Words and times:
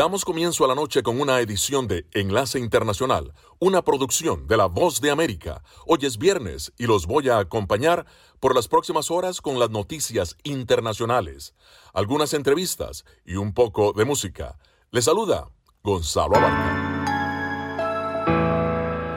Damos 0.00 0.24
comienzo 0.24 0.64
a 0.64 0.68
la 0.68 0.74
noche 0.74 1.02
con 1.02 1.20
una 1.20 1.40
edición 1.40 1.86
de 1.86 2.06
Enlace 2.12 2.58
Internacional, 2.58 3.34
una 3.58 3.82
producción 3.82 4.46
de 4.46 4.56
La 4.56 4.64
Voz 4.64 5.02
de 5.02 5.10
América. 5.10 5.62
Hoy 5.84 5.98
es 6.04 6.16
viernes 6.16 6.72
y 6.78 6.86
los 6.86 7.06
voy 7.06 7.28
a 7.28 7.38
acompañar 7.38 8.06
por 8.40 8.54
las 8.54 8.66
próximas 8.66 9.10
horas 9.10 9.42
con 9.42 9.58
las 9.58 9.68
noticias 9.68 10.38
internacionales, 10.42 11.54
algunas 11.92 12.32
entrevistas 12.32 13.04
y 13.26 13.34
un 13.34 13.52
poco 13.52 13.92
de 13.92 14.06
música. 14.06 14.56
Les 14.90 15.04
saluda 15.04 15.50
Gonzalo 15.82 16.34
Abarca. 16.36 16.78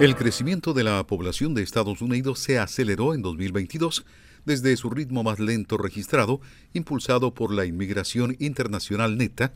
El 0.02 0.18
crecimiento 0.18 0.73
de 0.73 0.84
la 0.84 1.07
población 1.07 1.54
de 1.54 1.63
Estados 1.63 2.02
Unidos 2.02 2.39
se 2.39 2.59
aceleró 2.59 3.13
en 3.13 3.21
2022 3.21 4.04
desde 4.43 4.75
su 4.75 4.89
ritmo 4.89 5.23
más 5.23 5.39
lento 5.39 5.77
registrado, 5.77 6.41
impulsado 6.73 7.34
por 7.34 7.54
la 7.54 7.63
inmigración 7.63 8.36
internacional 8.41 9.18
neta, 9.18 9.54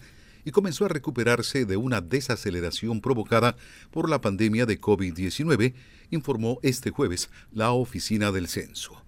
y 0.48 0.52
comenzó 0.52 0.86
a 0.86 0.88
recuperarse 0.88 1.66
de 1.66 1.76
una 1.76 2.00
desaceleración 2.00 3.02
provocada 3.02 3.58
por 3.92 4.10
la 4.10 4.22
pandemia 4.22 4.66
de 4.66 4.80
COVID-19, 4.80 5.74
informó 6.10 6.60
este 6.64 6.90
jueves 6.90 7.30
la 7.52 7.72
Oficina 7.72 8.32
del 8.32 8.48
Censo. 8.48 9.04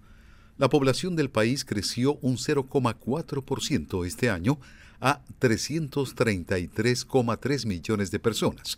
La 0.57 0.67
población 0.67 1.16
del 1.16 1.30
país 1.30 1.63
creció 1.63 2.16
un 2.16 2.35
0,4% 2.35 4.05
este 4.05 4.30
año 4.30 4.59
a 4.99 5.21
333,3 5.39 7.66
millones 7.66 8.11
de 8.11 8.19
personas, 8.19 8.77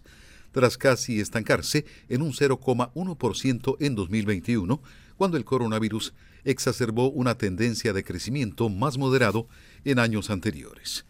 tras 0.51 0.77
casi 0.77 1.19
estancarse 1.19 1.87
en 2.09 2.21
un 2.21 2.31
0,1% 2.31 3.75
en 3.79 3.95
2021, 3.95 4.83
cuando 5.17 5.37
el 5.37 5.45
coronavirus 5.45 6.13
exacerbó 6.43 7.09
una 7.09 7.39
tendencia 7.39 7.91
de 7.91 8.03
crecimiento 8.03 8.69
más 8.69 8.99
moderado 8.99 9.47
en 9.83 9.97
años 9.97 10.29
anteriores. 10.29 11.05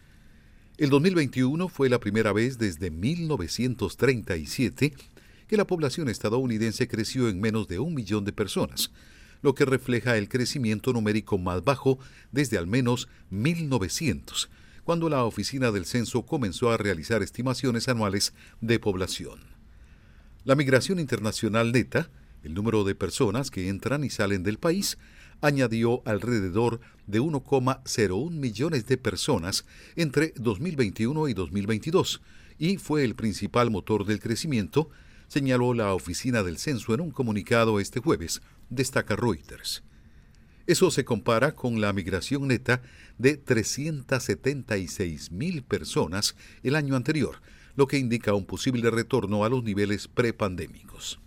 El 0.82 0.90
2021 0.90 1.68
fue 1.68 1.88
la 1.88 2.00
primera 2.00 2.32
vez 2.32 2.58
desde 2.58 2.90
1937 2.90 4.92
que 5.46 5.56
la 5.56 5.64
población 5.64 6.08
estadounidense 6.08 6.88
creció 6.88 7.28
en 7.28 7.40
menos 7.40 7.68
de 7.68 7.78
un 7.78 7.94
millón 7.94 8.24
de 8.24 8.32
personas, 8.32 8.90
lo 9.42 9.54
que 9.54 9.64
refleja 9.64 10.18
el 10.18 10.28
crecimiento 10.28 10.92
numérico 10.92 11.38
más 11.38 11.62
bajo 11.62 12.00
desde 12.32 12.58
al 12.58 12.66
menos 12.66 13.06
1900, 13.30 14.50
cuando 14.82 15.08
la 15.08 15.22
Oficina 15.22 15.70
del 15.70 15.86
Censo 15.86 16.26
comenzó 16.26 16.72
a 16.72 16.78
realizar 16.78 17.22
estimaciones 17.22 17.88
anuales 17.88 18.34
de 18.60 18.80
población. 18.80 19.38
La 20.42 20.56
migración 20.56 20.98
internacional 20.98 21.70
neta, 21.70 22.10
el 22.42 22.54
número 22.54 22.82
de 22.82 22.96
personas 22.96 23.52
que 23.52 23.68
entran 23.68 24.02
y 24.02 24.10
salen 24.10 24.42
del 24.42 24.58
país, 24.58 24.98
añadió 25.42 26.02
alrededor 26.06 26.80
de 27.06 27.20
1,01 27.20 28.30
millones 28.30 28.86
de 28.86 28.96
personas 28.96 29.66
entre 29.96 30.32
2021 30.36 31.28
y 31.28 31.34
2022 31.34 32.22
y 32.58 32.78
fue 32.78 33.04
el 33.04 33.14
principal 33.14 33.70
motor 33.70 34.06
del 34.06 34.20
crecimiento, 34.20 34.88
señaló 35.28 35.74
la 35.74 35.92
oficina 35.94 36.42
del 36.42 36.58
censo 36.58 36.94
en 36.94 37.00
un 37.00 37.10
comunicado 37.10 37.80
este 37.80 38.00
jueves, 38.00 38.40
destaca 38.70 39.16
Reuters. 39.16 39.82
Eso 40.66 40.90
se 40.92 41.04
compara 41.04 41.56
con 41.56 41.80
la 41.80 41.92
migración 41.92 42.46
neta 42.46 42.82
de 43.18 43.36
376 43.36 45.32
mil 45.32 45.64
personas 45.64 46.36
el 46.62 46.76
año 46.76 46.94
anterior, 46.94 47.40
lo 47.74 47.88
que 47.88 47.98
indica 47.98 48.32
un 48.34 48.46
posible 48.46 48.90
retorno 48.90 49.44
a 49.44 49.48
los 49.48 49.64
niveles 49.64 50.06
prepandémicos. 50.06 51.21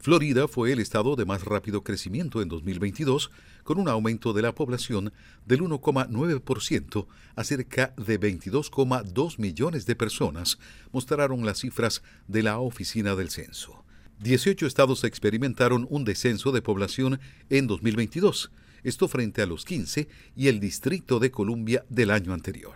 Florida 0.00 0.46
fue 0.46 0.72
el 0.72 0.78
estado 0.78 1.16
de 1.16 1.24
más 1.24 1.44
rápido 1.44 1.82
crecimiento 1.82 2.40
en 2.40 2.48
2022, 2.48 3.30
con 3.64 3.78
un 3.78 3.88
aumento 3.88 4.32
de 4.32 4.42
la 4.42 4.54
población 4.54 5.12
del 5.44 5.62
1,9% 5.62 7.06
a 7.34 7.44
cerca 7.44 7.94
de 7.96 8.20
22,2 8.20 9.38
millones 9.38 9.86
de 9.86 9.96
personas, 9.96 10.58
mostraron 10.92 11.44
las 11.44 11.58
cifras 11.58 12.02
de 12.28 12.44
la 12.44 12.60
Oficina 12.60 13.16
del 13.16 13.30
Censo. 13.30 13.84
18 14.20 14.66
estados 14.66 15.04
experimentaron 15.04 15.86
un 15.90 16.04
descenso 16.04 16.52
de 16.52 16.62
población 16.62 17.20
en 17.50 17.66
2022, 17.66 18.52
esto 18.84 19.08
frente 19.08 19.42
a 19.42 19.46
los 19.46 19.64
15 19.64 20.08
y 20.36 20.48
el 20.48 20.60
Distrito 20.60 21.18
de 21.18 21.32
Columbia 21.32 21.84
del 21.88 22.12
año 22.12 22.32
anterior. 22.32 22.74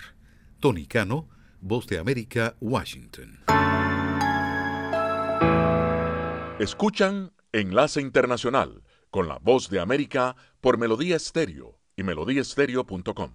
Tony 0.59 0.87
Cano, 0.87 1.29
Voz 1.61 1.87
de 1.87 1.99
América, 1.99 2.57
Washington. 2.61 3.39
Escuchan 6.63 7.33
Enlace 7.51 8.01
Internacional 8.01 8.85
con 9.11 9.27
la 9.27 9.41
voz 9.41 9.69
de 9.69 9.81
América 9.81 10.37
por 10.61 10.79
Melodía 10.79 11.17
Estéreo 11.17 11.81
y 11.97 12.05
melodíaestéreo.com. 12.05 13.33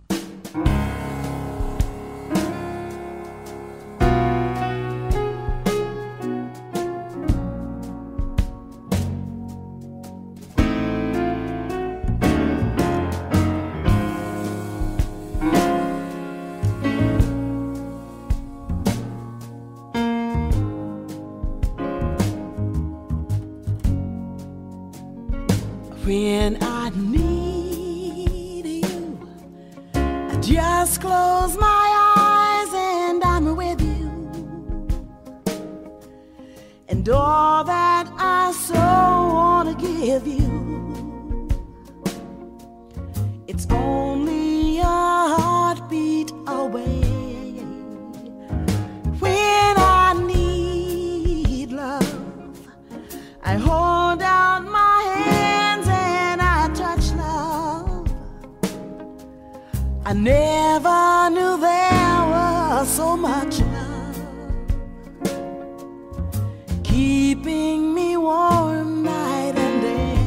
keeping 66.97 67.93
me 67.93 68.17
warm 68.17 69.03
night 69.03 69.55
and 69.55 69.81
day. 69.87 70.17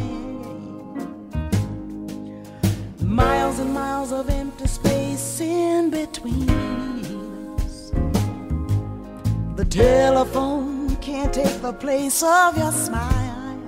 Miles 3.04 3.58
and 3.58 3.74
miles 3.74 4.12
of 4.12 4.30
empty 4.30 4.68
space 4.68 5.40
in 5.40 5.90
between 5.90 6.48
us. 7.58 7.90
The 9.56 9.64
telephone 9.64 10.94
can't 11.06 11.34
take 11.34 11.60
the 11.60 11.72
place 11.72 12.22
of 12.22 12.56
your 12.56 12.70
smile. 12.70 13.58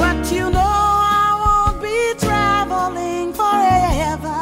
But 0.00 0.32
you 0.32 0.48
know 0.56 0.76
I 1.22 1.28
won't 1.44 1.78
be 1.88 1.98
traveling 2.26 3.34
forever. 3.40 4.40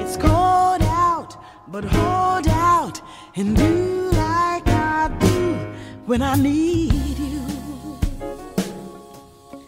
It's 0.00 0.16
cold 0.16 0.82
out, 1.06 1.36
but 1.68 1.84
hold 1.84 2.48
out 2.48 2.55
and 3.38 3.54
do 3.54 4.10
like 4.12 4.66
I 4.68 5.14
do 5.20 5.54
when 6.06 6.22
I 6.22 6.36
need 6.36 7.18
you. 7.18 7.42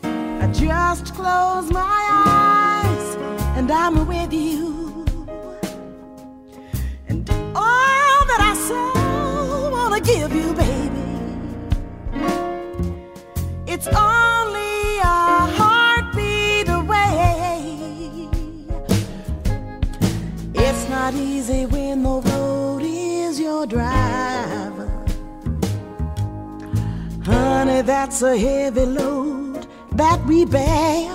I 0.03 0.51
just 0.53 1.15
close 1.15 1.71
my 1.71 2.01
eyes 2.27 3.17
and 3.59 3.71
I'm 3.71 4.07
with 4.07 4.33
you. 4.33 5.05
And 7.09 7.29
all 7.55 8.21
that 8.31 8.41
I 8.41 8.55
so 8.69 9.71
wanna 9.71 10.01
give 10.01 10.33
you, 10.35 10.55
baby. 10.55 11.09
It's 13.67 13.89
only 13.89 14.99
a 15.01 15.47
heartbeat 15.59 16.69
away. 16.71 18.31
It's 20.55 20.89
not 20.89 21.13
easy 21.13 21.67
when 21.67 21.88
driver. 23.67 24.89
Honey, 27.25 27.83
that's 27.83 28.23
a 28.23 28.37
heavy 28.37 28.87
load 28.87 29.67
that 29.93 30.25
we 30.27 30.45
bear. 30.45 31.11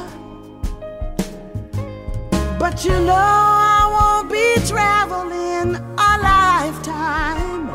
But 2.60 2.86
you 2.86 2.92
know 2.92 3.14
I 3.14 3.82
won't 3.96 4.32
be 4.32 4.56
traveling 4.66 5.76
a 5.98 6.12
lifetime 6.30 7.70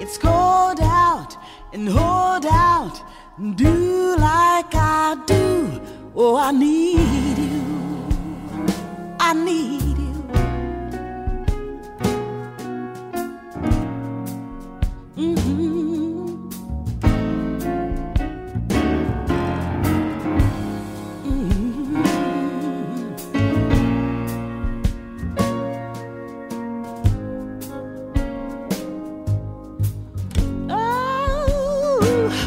It's 0.00 0.18
cold 0.18 0.80
out 0.80 1.36
and 1.72 1.88
hold 1.88 2.44
out 2.46 3.00
and 3.38 3.56
do 3.56 4.16
like 4.16 4.74
I 4.74 5.16
do. 5.26 5.80
Oh, 6.16 6.36
I 6.36 6.50
need 6.50 7.38
you. 7.38 7.62
I 9.20 9.32
need 9.32 9.89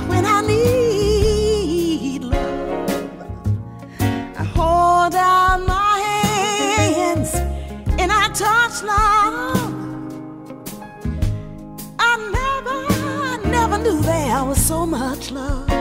when 0.08 0.26
I 0.26 0.42
need 0.42 2.24
love. 2.24 2.90
I 4.38 4.44
hold 4.56 5.16
out 5.16 5.60
my 5.68 6.00
hands 6.00 7.36
and 8.00 8.12
I 8.12 8.28
touch 8.34 8.84
love. 8.84 9.74
I 12.00 12.12
never, 12.38 13.50
never 13.50 13.78
knew 13.84 14.02
there 14.02 14.44
was 14.46 14.62
so 14.64 14.86
much 14.86 15.32
love. 15.32 15.73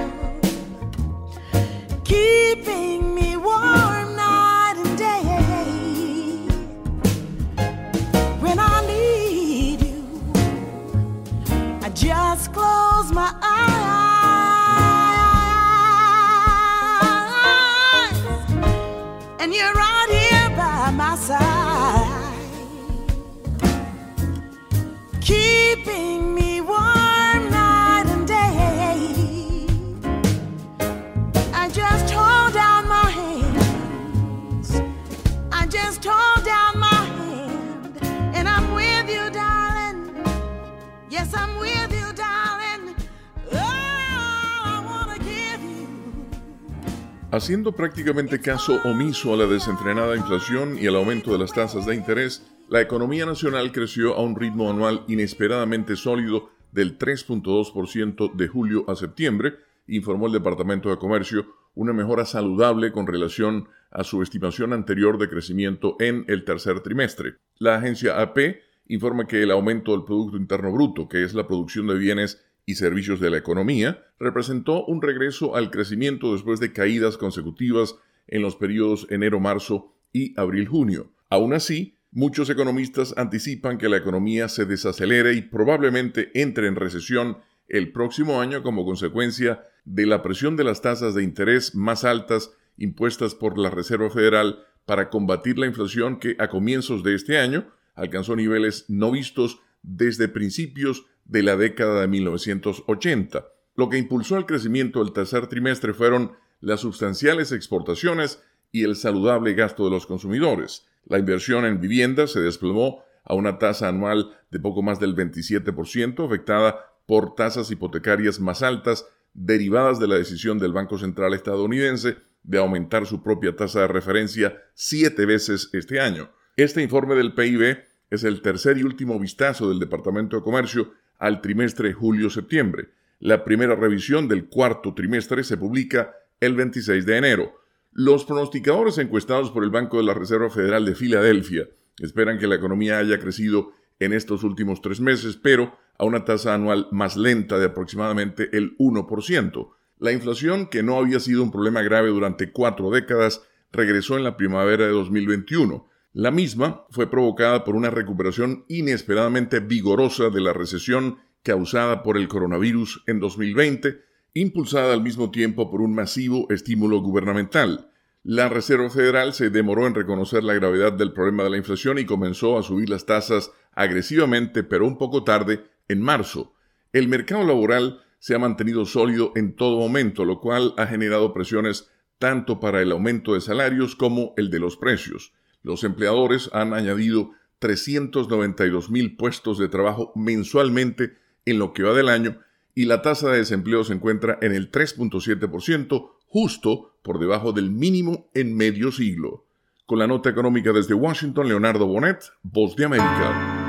Haciendo 47.32 47.72
prácticamente 47.72 48.42
caso 48.42 48.78
omiso 48.84 49.32
a 49.32 49.38
la 49.38 49.46
desenfrenada 49.46 50.14
inflación 50.16 50.76
y 50.78 50.86
al 50.86 50.96
aumento 50.96 51.32
de 51.32 51.38
las 51.38 51.54
tasas 51.54 51.86
de 51.86 51.94
interés, 51.94 52.46
la 52.68 52.82
economía 52.82 53.24
nacional 53.24 53.72
creció 53.72 54.14
a 54.14 54.22
un 54.22 54.38
ritmo 54.38 54.68
anual 54.68 55.02
inesperadamente 55.08 55.96
sólido 55.96 56.50
del 56.72 56.98
3.2% 56.98 58.34
de 58.34 58.48
julio 58.48 58.84
a 58.86 58.96
septiembre, 58.96 59.54
informó 59.86 60.26
el 60.26 60.34
Departamento 60.34 60.90
de 60.90 60.98
Comercio, 60.98 61.46
una 61.74 61.94
mejora 61.94 62.26
saludable 62.26 62.92
con 62.92 63.06
relación 63.06 63.66
a 63.90 64.04
su 64.04 64.22
estimación 64.22 64.74
anterior 64.74 65.16
de 65.16 65.30
crecimiento 65.30 65.96
en 66.00 66.26
el 66.28 66.44
tercer 66.44 66.80
trimestre. 66.80 67.36
La 67.56 67.76
agencia 67.76 68.20
AP 68.20 68.60
informa 68.88 69.26
que 69.26 69.42
el 69.42 69.52
aumento 69.52 69.92
del 69.92 70.04
Producto 70.04 70.36
Interno 70.36 70.70
Bruto, 70.70 71.08
que 71.08 71.24
es 71.24 71.32
la 71.32 71.46
producción 71.46 71.86
de 71.86 71.94
bienes 71.94 72.44
y 72.66 72.74
servicios 72.76 73.20
de 73.20 73.30
la 73.30 73.38
economía, 73.38 74.04
representó 74.18 74.84
un 74.84 75.02
regreso 75.02 75.56
al 75.56 75.70
crecimiento 75.70 76.32
después 76.32 76.60
de 76.60 76.72
caídas 76.72 77.16
consecutivas 77.16 77.96
en 78.28 78.42
los 78.42 78.56
periodos 78.56 79.06
enero-marzo 79.10 79.92
y 80.12 80.38
abril-junio. 80.38 81.12
Aún 81.28 81.54
así, 81.54 81.96
muchos 82.10 82.50
economistas 82.50 83.14
anticipan 83.16 83.78
que 83.78 83.88
la 83.88 83.96
economía 83.96 84.48
se 84.48 84.64
desacelere 84.64 85.34
y 85.34 85.42
probablemente 85.42 86.30
entre 86.34 86.68
en 86.68 86.76
recesión 86.76 87.38
el 87.68 87.90
próximo 87.90 88.40
año 88.40 88.62
como 88.62 88.84
consecuencia 88.84 89.64
de 89.84 90.06
la 90.06 90.22
presión 90.22 90.56
de 90.56 90.64
las 90.64 90.82
tasas 90.82 91.14
de 91.14 91.22
interés 91.22 91.74
más 91.74 92.04
altas 92.04 92.52
impuestas 92.76 93.34
por 93.34 93.58
la 93.58 93.70
Reserva 93.70 94.10
Federal 94.10 94.60
para 94.84 95.10
combatir 95.10 95.58
la 95.58 95.66
inflación 95.66 96.18
que 96.18 96.36
a 96.38 96.48
comienzos 96.48 97.02
de 97.02 97.14
este 97.14 97.38
año 97.38 97.68
alcanzó 97.94 98.36
niveles 98.36 98.84
no 98.88 99.10
vistos 99.10 99.60
desde 99.82 100.28
principios 100.28 101.06
de 101.24 101.42
la 101.42 101.56
década 101.56 102.00
de 102.00 102.08
1980. 102.08 103.46
Lo 103.74 103.88
que 103.88 103.98
impulsó 103.98 104.36
el 104.36 104.46
crecimiento 104.46 105.02
del 105.02 105.12
tercer 105.12 105.46
trimestre 105.46 105.94
fueron 105.94 106.32
las 106.60 106.80
sustanciales 106.80 107.52
exportaciones 107.52 108.42
y 108.70 108.84
el 108.84 108.96
saludable 108.96 109.54
gasto 109.54 109.84
de 109.84 109.90
los 109.90 110.06
consumidores. 110.06 110.86
La 111.04 111.18
inversión 111.18 111.64
en 111.64 111.80
vivienda 111.80 112.26
se 112.26 112.40
desplomó 112.40 113.02
a 113.24 113.34
una 113.34 113.58
tasa 113.58 113.88
anual 113.88 114.36
de 114.50 114.60
poco 114.60 114.82
más 114.82 115.00
del 115.00 115.14
27%, 115.14 116.24
afectada 116.24 116.86
por 117.06 117.34
tasas 117.34 117.70
hipotecarias 117.70 118.40
más 118.40 118.62
altas 118.62 119.06
derivadas 119.34 119.98
de 119.98 120.08
la 120.08 120.16
decisión 120.16 120.58
del 120.58 120.72
Banco 120.72 120.98
Central 120.98 121.34
estadounidense 121.34 122.16
de 122.42 122.58
aumentar 122.58 123.06
su 123.06 123.22
propia 123.22 123.54
tasa 123.56 123.80
de 123.82 123.88
referencia 123.88 124.62
siete 124.74 125.26
veces 125.26 125.70
este 125.72 126.00
año. 126.00 126.30
Este 126.56 126.82
informe 126.82 127.14
del 127.14 127.34
PIB 127.34 127.78
es 128.10 128.24
el 128.24 128.42
tercer 128.42 128.78
y 128.78 128.82
último 128.82 129.18
vistazo 129.18 129.68
del 129.68 129.78
Departamento 129.78 130.36
de 130.36 130.42
Comercio 130.42 130.92
al 131.22 131.40
trimestre 131.40 131.92
julio-septiembre. 131.92 132.88
La 133.20 133.44
primera 133.44 133.76
revisión 133.76 134.26
del 134.26 134.46
cuarto 134.46 134.92
trimestre 134.92 135.44
se 135.44 135.56
publica 135.56 136.16
el 136.40 136.56
26 136.56 137.06
de 137.06 137.16
enero. 137.16 137.60
Los 137.92 138.24
pronosticadores 138.24 138.98
encuestados 138.98 139.52
por 139.52 139.62
el 139.62 139.70
Banco 139.70 139.98
de 139.98 140.02
la 140.02 140.14
Reserva 140.14 140.50
Federal 140.50 140.84
de 140.84 140.96
Filadelfia 140.96 141.68
esperan 142.00 142.40
que 142.40 142.48
la 142.48 142.56
economía 142.56 142.98
haya 142.98 143.20
crecido 143.20 143.70
en 144.00 144.12
estos 144.12 144.42
últimos 144.42 144.82
tres 144.82 145.00
meses, 145.00 145.38
pero 145.40 145.78
a 145.96 146.04
una 146.04 146.24
tasa 146.24 146.54
anual 146.54 146.88
más 146.90 147.16
lenta 147.16 147.56
de 147.56 147.66
aproximadamente 147.66 148.48
el 148.56 148.76
1%. 148.78 149.68
La 150.00 150.10
inflación, 150.10 150.66
que 150.66 150.82
no 150.82 150.98
había 150.98 151.20
sido 151.20 151.44
un 151.44 151.52
problema 151.52 151.82
grave 151.82 152.08
durante 152.08 152.50
cuatro 152.50 152.90
décadas, 152.90 153.42
regresó 153.70 154.16
en 154.16 154.24
la 154.24 154.36
primavera 154.36 154.86
de 154.86 154.90
2021. 154.90 155.88
La 156.14 156.30
misma 156.30 156.84
fue 156.90 157.10
provocada 157.10 157.64
por 157.64 157.74
una 157.74 157.88
recuperación 157.88 158.66
inesperadamente 158.68 159.60
vigorosa 159.60 160.28
de 160.28 160.42
la 160.42 160.52
recesión 160.52 161.20
causada 161.42 162.02
por 162.02 162.18
el 162.18 162.28
coronavirus 162.28 163.02
en 163.06 163.18
2020, 163.18 163.98
impulsada 164.34 164.92
al 164.92 165.02
mismo 165.02 165.30
tiempo 165.30 165.70
por 165.70 165.80
un 165.80 165.94
masivo 165.94 166.50
estímulo 166.50 167.00
gubernamental. 167.00 167.90
La 168.24 168.50
Reserva 168.50 168.90
Federal 168.90 169.32
se 169.32 169.48
demoró 169.48 169.86
en 169.86 169.94
reconocer 169.94 170.44
la 170.44 170.52
gravedad 170.52 170.92
del 170.92 171.14
problema 171.14 171.44
de 171.44 171.50
la 171.50 171.56
inflación 171.56 171.98
y 171.98 172.04
comenzó 172.04 172.58
a 172.58 172.62
subir 172.62 172.90
las 172.90 173.06
tasas 173.06 173.50
agresivamente, 173.72 174.62
pero 174.64 174.86
un 174.86 174.98
poco 174.98 175.24
tarde, 175.24 175.64
en 175.88 176.02
marzo. 176.02 176.52
El 176.92 177.08
mercado 177.08 177.42
laboral 177.42 178.02
se 178.18 178.34
ha 178.34 178.38
mantenido 178.38 178.84
sólido 178.84 179.32
en 179.34 179.56
todo 179.56 179.78
momento, 179.78 180.26
lo 180.26 180.40
cual 180.40 180.74
ha 180.76 180.86
generado 180.86 181.32
presiones 181.32 181.90
tanto 182.18 182.60
para 182.60 182.82
el 182.82 182.92
aumento 182.92 183.32
de 183.32 183.40
salarios 183.40 183.96
como 183.96 184.34
el 184.36 184.50
de 184.50 184.60
los 184.60 184.76
precios. 184.76 185.32
Los 185.62 185.84
empleadores 185.84 186.50
han 186.52 186.74
añadido 186.74 187.30
392 187.60 188.90
mil 188.90 189.16
puestos 189.16 189.58
de 189.58 189.68
trabajo 189.68 190.12
mensualmente 190.16 191.16
en 191.44 191.58
lo 191.58 191.72
que 191.72 191.84
va 191.84 191.92
del 191.92 192.08
año 192.08 192.38
y 192.74 192.86
la 192.86 193.02
tasa 193.02 193.30
de 193.30 193.38
desempleo 193.38 193.84
se 193.84 193.92
encuentra 193.92 194.38
en 194.40 194.52
el 194.52 194.70
3.7%, 194.70 196.10
justo 196.26 196.96
por 197.02 197.18
debajo 197.18 197.52
del 197.52 197.70
mínimo 197.70 198.28
en 198.34 198.56
medio 198.56 198.90
siglo. 198.90 199.44
Con 199.86 199.98
la 199.98 200.06
nota 200.06 200.30
económica 200.30 200.72
desde 200.72 200.94
Washington, 200.94 201.48
Leonardo 201.48 201.86
Bonet, 201.86 202.24
Voz 202.42 202.74
de 202.76 202.86
América. 202.86 203.62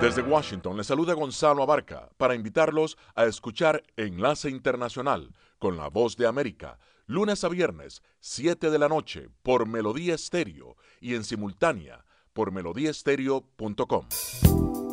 Desde 0.00 0.22
Washington 0.22 0.76
le 0.76 0.84
saluda 0.84 1.14
Gonzalo 1.14 1.62
Abarca 1.62 2.10
para 2.16 2.34
invitarlos 2.34 2.96
a 3.14 3.24
escuchar 3.24 3.82
Enlace 3.96 4.48
Internacional 4.48 5.34
con 5.58 5.76
la 5.76 5.88
Voz 5.88 6.16
de 6.16 6.26
América, 6.26 6.78
lunes 7.06 7.44
a 7.44 7.48
viernes, 7.48 8.02
7 8.20 8.70
de 8.70 8.78
la 8.78 8.88
noche, 8.88 9.28
por 9.42 9.66
Melodía 9.66 10.14
Estéreo 10.14 10.76
y 11.00 11.14
en 11.14 11.24
simultánea 11.24 12.04
por 12.32 12.52
melodíaestéreo.com. 12.52 14.85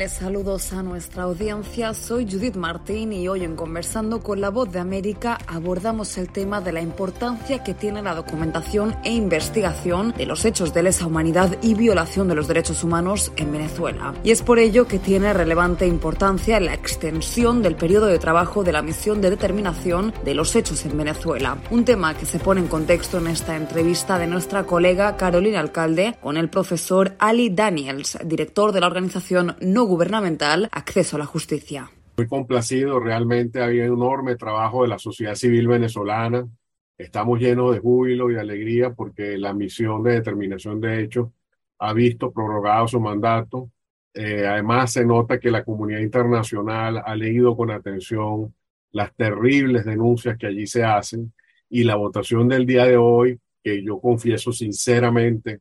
cordiales 0.00 0.18
saludos 0.18 0.72
a 0.72 0.82
nuestra 0.82 1.24
audiencia. 1.24 1.92
Soy 1.92 2.24
Judith 2.24 2.54
Martín 2.54 3.12
y 3.12 3.28
hoy 3.28 3.44
en 3.44 3.54
Conversando 3.54 4.20
con 4.20 4.40
la 4.40 4.48
Voz 4.48 4.72
de 4.72 4.78
América 4.78 5.38
abordamos 5.46 6.16
el 6.16 6.30
tema 6.30 6.60
de 6.62 6.72
la 6.72 6.80
importancia 6.80 7.62
que 7.62 7.74
tiene 7.74 8.00
la 8.00 8.14
documentación 8.14 8.96
e 9.04 9.12
investigación 9.12 10.14
de 10.16 10.24
los 10.24 10.44
hechos 10.44 10.72
de 10.72 10.84
lesa 10.84 11.06
humanidad 11.06 11.58
y 11.60 11.74
violación 11.74 12.28
de 12.28 12.34
los 12.34 12.48
derechos 12.48 12.82
humanos 12.82 13.30
en 13.36 13.52
Venezuela. 13.52 14.14
Y 14.24 14.30
es 14.30 14.42
por 14.42 14.58
ello 14.58 14.86
que 14.86 14.98
tiene 14.98 15.34
relevante 15.34 15.86
importancia 15.86 16.60
la 16.60 16.72
extensión 16.72 17.62
del 17.62 17.74
periodo 17.74 18.06
de 18.06 18.18
trabajo 18.18 18.64
de 18.64 18.72
la 18.72 18.82
misión 18.82 19.20
de 19.20 19.30
determinación 19.30 20.14
de 20.24 20.34
los 20.34 20.56
hechos 20.56 20.86
en 20.86 20.96
Venezuela. 20.96 21.58
Un 21.70 21.84
tema 21.84 22.14
que 22.14 22.26
se 22.26 22.38
pone 22.38 22.60
en 22.60 22.68
contexto 22.68 23.18
en 23.18 23.26
esta 23.26 23.56
entrevista 23.56 24.18
de 24.18 24.28
nuestra 24.28 24.64
colega 24.64 25.16
Carolina 25.16 25.60
Alcalde 25.60 26.16
con 26.22 26.38
el 26.38 26.48
profesor 26.48 27.16
Ali 27.18 27.50
Daniels, 27.50 28.18
director 28.24 28.72
de 28.72 28.80
la 28.80 28.86
organización 28.86 29.56
no 29.60 29.89
gubernamental 29.90 30.68
Acceso 30.70 31.16
a 31.16 31.18
la 31.18 31.26
Justicia. 31.26 31.90
Muy 32.16 32.28
complacido, 32.28 33.00
realmente 33.00 33.60
había 33.60 33.92
un 33.92 33.98
enorme 33.98 34.36
trabajo 34.36 34.82
de 34.82 34.88
la 34.88 34.98
sociedad 34.98 35.34
civil 35.34 35.66
venezolana. 35.66 36.46
Estamos 36.96 37.40
llenos 37.40 37.74
de 37.74 37.80
júbilo 37.80 38.30
y 38.30 38.36
alegría 38.36 38.92
porque 38.94 39.36
la 39.36 39.52
misión 39.52 40.02
de 40.04 40.12
determinación 40.12 40.80
de 40.80 41.02
hechos 41.02 41.30
ha 41.80 41.92
visto 41.92 42.30
prorrogado 42.30 42.86
su 42.86 43.00
mandato. 43.00 43.70
Eh, 44.14 44.46
además, 44.46 44.92
se 44.92 45.04
nota 45.04 45.40
que 45.40 45.50
la 45.50 45.64
comunidad 45.64 46.00
internacional 46.00 47.02
ha 47.04 47.16
leído 47.16 47.56
con 47.56 47.70
atención 47.70 48.54
las 48.92 49.12
terribles 49.14 49.84
denuncias 49.84 50.36
que 50.38 50.46
allí 50.46 50.66
se 50.66 50.84
hacen 50.84 51.32
y 51.68 51.82
la 51.82 51.96
votación 51.96 52.48
del 52.48 52.64
día 52.64 52.84
de 52.84 52.96
hoy, 52.96 53.40
que 53.62 53.82
yo 53.82 53.98
confieso 54.00 54.52
sinceramente 54.52 55.60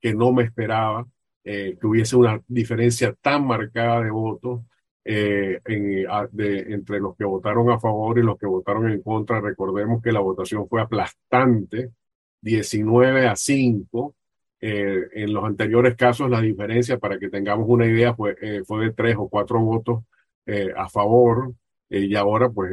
que 0.00 0.14
no 0.14 0.32
me 0.32 0.44
esperaba, 0.44 1.06
eh, 1.48 1.78
que 1.80 1.86
hubiese 1.86 2.16
una 2.16 2.42
diferencia 2.48 3.14
tan 3.22 3.46
marcada 3.46 4.02
de 4.02 4.10
votos 4.10 4.62
eh, 5.04 5.60
en, 5.64 6.04
de, 6.32 6.58
entre 6.74 6.98
los 6.98 7.16
que 7.16 7.24
votaron 7.24 7.70
a 7.70 7.78
favor 7.78 8.18
y 8.18 8.24
los 8.24 8.36
que 8.36 8.46
votaron 8.46 8.90
en 8.90 9.00
contra. 9.00 9.40
Recordemos 9.40 10.02
que 10.02 10.10
la 10.10 10.18
votación 10.18 10.68
fue 10.68 10.80
aplastante, 10.80 11.92
19 12.40 13.28
a 13.28 13.36
5. 13.36 14.16
Eh, 14.60 15.02
en 15.12 15.32
los 15.32 15.44
anteriores 15.44 15.94
casos 15.94 16.28
la 16.28 16.40
diferencia, 16.40 16.98
para 16.98 17.16
que 17.16 17.28
tengamos 17.28 17.68
una 17.68 17.86
idea, 17.86 18.12
fue, 18.12 18.34
fue 18.66 18.86
de 18.86 18.92
tres 18.92 19.14
o 19.16 19.28
cuatro 19.28 19.60
votos 19.60 20.02
a 20.76 20.88
favor 20.88 21.54
y 21.88 22.14
ahora 22.16 22.50
pues 22.50 22.72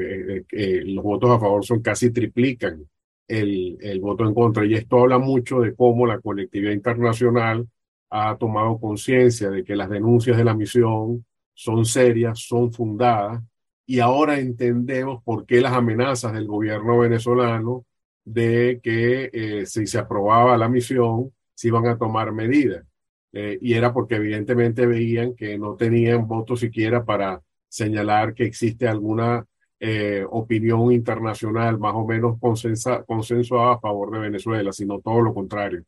los 0.85 1.03
votos 1.03 1.29
a 1.29 1.39
favor 1.39 1.63
son 1.63 1.81
casi 1.81 2.11
triplican 2.11 2.87
el, 3.27 3.77
el 3.81 3.99
voto 3.99 4.25
en 4.25 4.33
contra. 4.33 4.65
Y 4.65 4.73
esto 4.73 4.99
habla 5.01 5.19
mucho 5.19 5.59
de 5.59 5.75
cómo 5.75 6.07
la 6.07 6.19
colectividad 6.19 6.71
internacional 6.71 7.67
ha 8.15 8.37
tomado 8.37 8.79
conciencia 8.79 9.49
de 9.49 9.63
que 9.63 9.75
las 9.75 9.89
denuncias 9.89 10.37
de 10.37 10.43
la 10.43 10.53
misión 10.53 11.25
son 11.55 11.83
serias, 11.83 12.39
son 12.39 12.71
fundadas, 12.71 13.41
y 13.87 13.99
ahora 13.99 14.39
entendemos 14.39 15.23
por 15.23 15.47
qué 15.47 15.61
las 15.61 15.73
amenazas 15.73 16.31
del 16.33 16.45
gobierno 16.45 16.99
venezolano 16.99 17.85
de 18.23 18.79
que 18.83 19.31
eh, 19.33 19.65
si 19.65 19.87
se 19.87 19.97
aprobaba 19.97 20.57
la 20.57 20.69
misión, 20.69 21.33
se 21.55 21.69
iban 21.69 21.87
a 21.87 21.97
tomar 21.97 22.31
medidas. 22.31 22.85
Eh, 23.33 23.57
y 23.61 23.73
era 23.73 23.91
porque 23.91 24.15
evidentemente 24.15 24.85
veían 24.85 25.35
que 25.35 25.57
no 25.57 25.75
tenían 25.75 26.27
voto 26.27 26.55
siquiera 26.55 27.03
para 27.03 27.41
señalar 27.67 28.35
que 28.35 28.45
existe 28.45 28.87
alguna 28.87 29.43
eh, 29.79 30.23
opinión 30.29 30.91
internacional 30.91 31.79
más 31.79 31.93
o 31.95 32.05
menos 32.05 32.37
consensuada 32.39 33.73
a 33.73 33.79
favor 33.79 34.11
de 34.11 34.19
Venezuela, 34.19 34.71
sino 34.71 34.99
todo 34.99 35.21
lo 35.21 35.33
contrario 35.33 35.83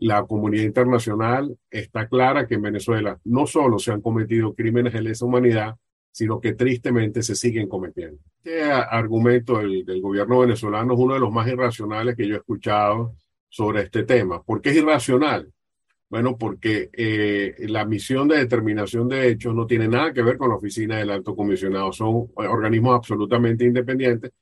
la 0.00 0.24
comunidad 0.24 0.64
internacional 0.64 1.56
está 1.70 2.08
clara 2.08 2.46
que 2.46 2.54
en 2.54 2.62
Venezuela 2.62 3.18
no 3.24 3.46
solo 3.46 3.78
se 3.78 3.92
han 3.92 4.00
cometido 4.00 4.54
crímenes 4.54 4.94
de 4.94 5.02
lesa 5.02 5.26
humanidad, 5.26 5.76
sino 6.10 6.40
que 6.40 6.54
tristemente 6.54 7.22
se 7.22 7.36
siguen 7.36 7.68
cometiendo. 7.68 8.18
Este 8.42 8.62
argumento 8.62 9.58
del, 9.58 10.00
gobierno 10.00 10.40
venezolano 10.40 10.94
es 10.94 10.98
uno 10.98 11.14
de 11.14 11.20
los 11.20 11.30
más 11.30 11.46
irracionales 11.48 12.16
que 12.16 12.26
yo 12.26 12.34
he 12.34 12.38
escuchado 12.38 13.14
sobre 13.50 13.82
este 13.82 14.04
tema. 14.04 14.42
¿Por 14.42 14.62
qué 14.62 14.70
es 14.70 14.76
irracional? 14.76 15.52
Bueno, 16.08 16.38
porque 16.38 16.88
eh, 16.94 17.54
la 17.68 17.84
misión 17.84 18.26
de 18.26 18.38
determinación 18.38 19.06
de 19.06 19.28
hechos 19.28 19.54
no 19.54 19.66
tiene 19.66 19.86
nada 19.86 20.14
que 20.14 20.22
ver 20.22 20.38
con 20.38 20.48
la 20.48 20.56
oficina 20.56 20.96
del 20.96 21.10
alto 21.10 21.36
comisionado. 21.36 21.92
Son 21.92 22.28
organismos 22.34 22.96
absolutamente 22.96 23.66
independientes, 23.66 24.32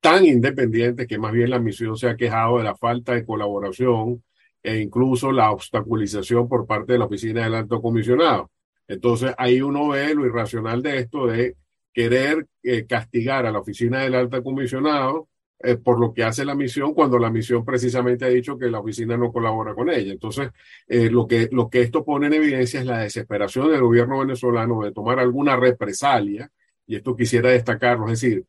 tan 0.00 0.24
independientes 0.24 1.06
que 1.06 1.18
más 1.18 1.32
bien 1.32 1.50
la 1.50 1.60
misión 1.60 1.98
se 1.98 2.08
ha 2.08 2.16
quejado 2.16 2.58
de 2.58 2.64
la 2.64 2.74
falta 2.74 3.12
de 3.12 3.26
colaboración 3.26 4.22
e 4.62 4.78
incluso 4.78 5.32
la 5.32 5.50
obstaculización 5.50 6.48
por 6.48 6.66
parte 6.66 6.92
de 6.92 6.98
la 6.98 7.06
oficina 7.06 7.44
del 7.44 7.54
alto 7.54 7.82
comisionado. 7.82 8.50
Entonces 8.86 9.34
ahí 9.38 9.60
uno 9.60 9.88
ve 9.88 10.14
lo 10.14 10.26
irracional 10.26 10.82
de 10.82 10.98
esto 10.98 11.26
de 11.26 11.56
querer 11.92 12.46
eh, 12.62 12.86
castigar 12.86 13.46
a 13.46 13.52
la 13.52 13.58
oficina 13.58 14.00
del 14.00 14.14
alto 14.14 14.42
comisionado 14.42 15.28
eh, 15.58 15.76
por 15.76 16.00
lo 16.00 16.12
que 16.12 16.24
hace 16.24 16.44
la 16.44 16.54
misión 16.54 16.94
cuando 16.94 17.18
la 17.18 17.30
misión 17.30 17.64
precisamente 17.64 18.24
ha 18.24 18.28
dicho 18.28 18.58
que 18.58 18.70
la 18.70 18.80
oficina 18.80 19.16
no 19.16 19.32
colabora 19.32 19.74
con 19.74 19.90
ella. 19.90 20.12
Entonces, 20.12 20.50
eh, 20.88 21.08
lo, 21.10 21.26
que, 21.26 21.48
lo 21.52 21.70
que 21.70 21.82
esto 21.82 22.04
pone 22.04 22.26
en 22.26 22.34
evidencia 22.34 22.80
es 22.80 22.86
la 22.86 22.98
desesperación 22.98 23.70
del 23.70 23.82
gobierno 23.82 24.18
venezolano 24.18 24.82
de 24.82 24.92
tomar 24.92 25.20
alguna 25.20 25.56
represalia, 25.56 26.50
y 26.86 26.96
esto 26.96 27.14
quisiera 27.14 27.50
destacarlo, 27.50 28.06
es 28.10 28.20
decir, 28.20 28.44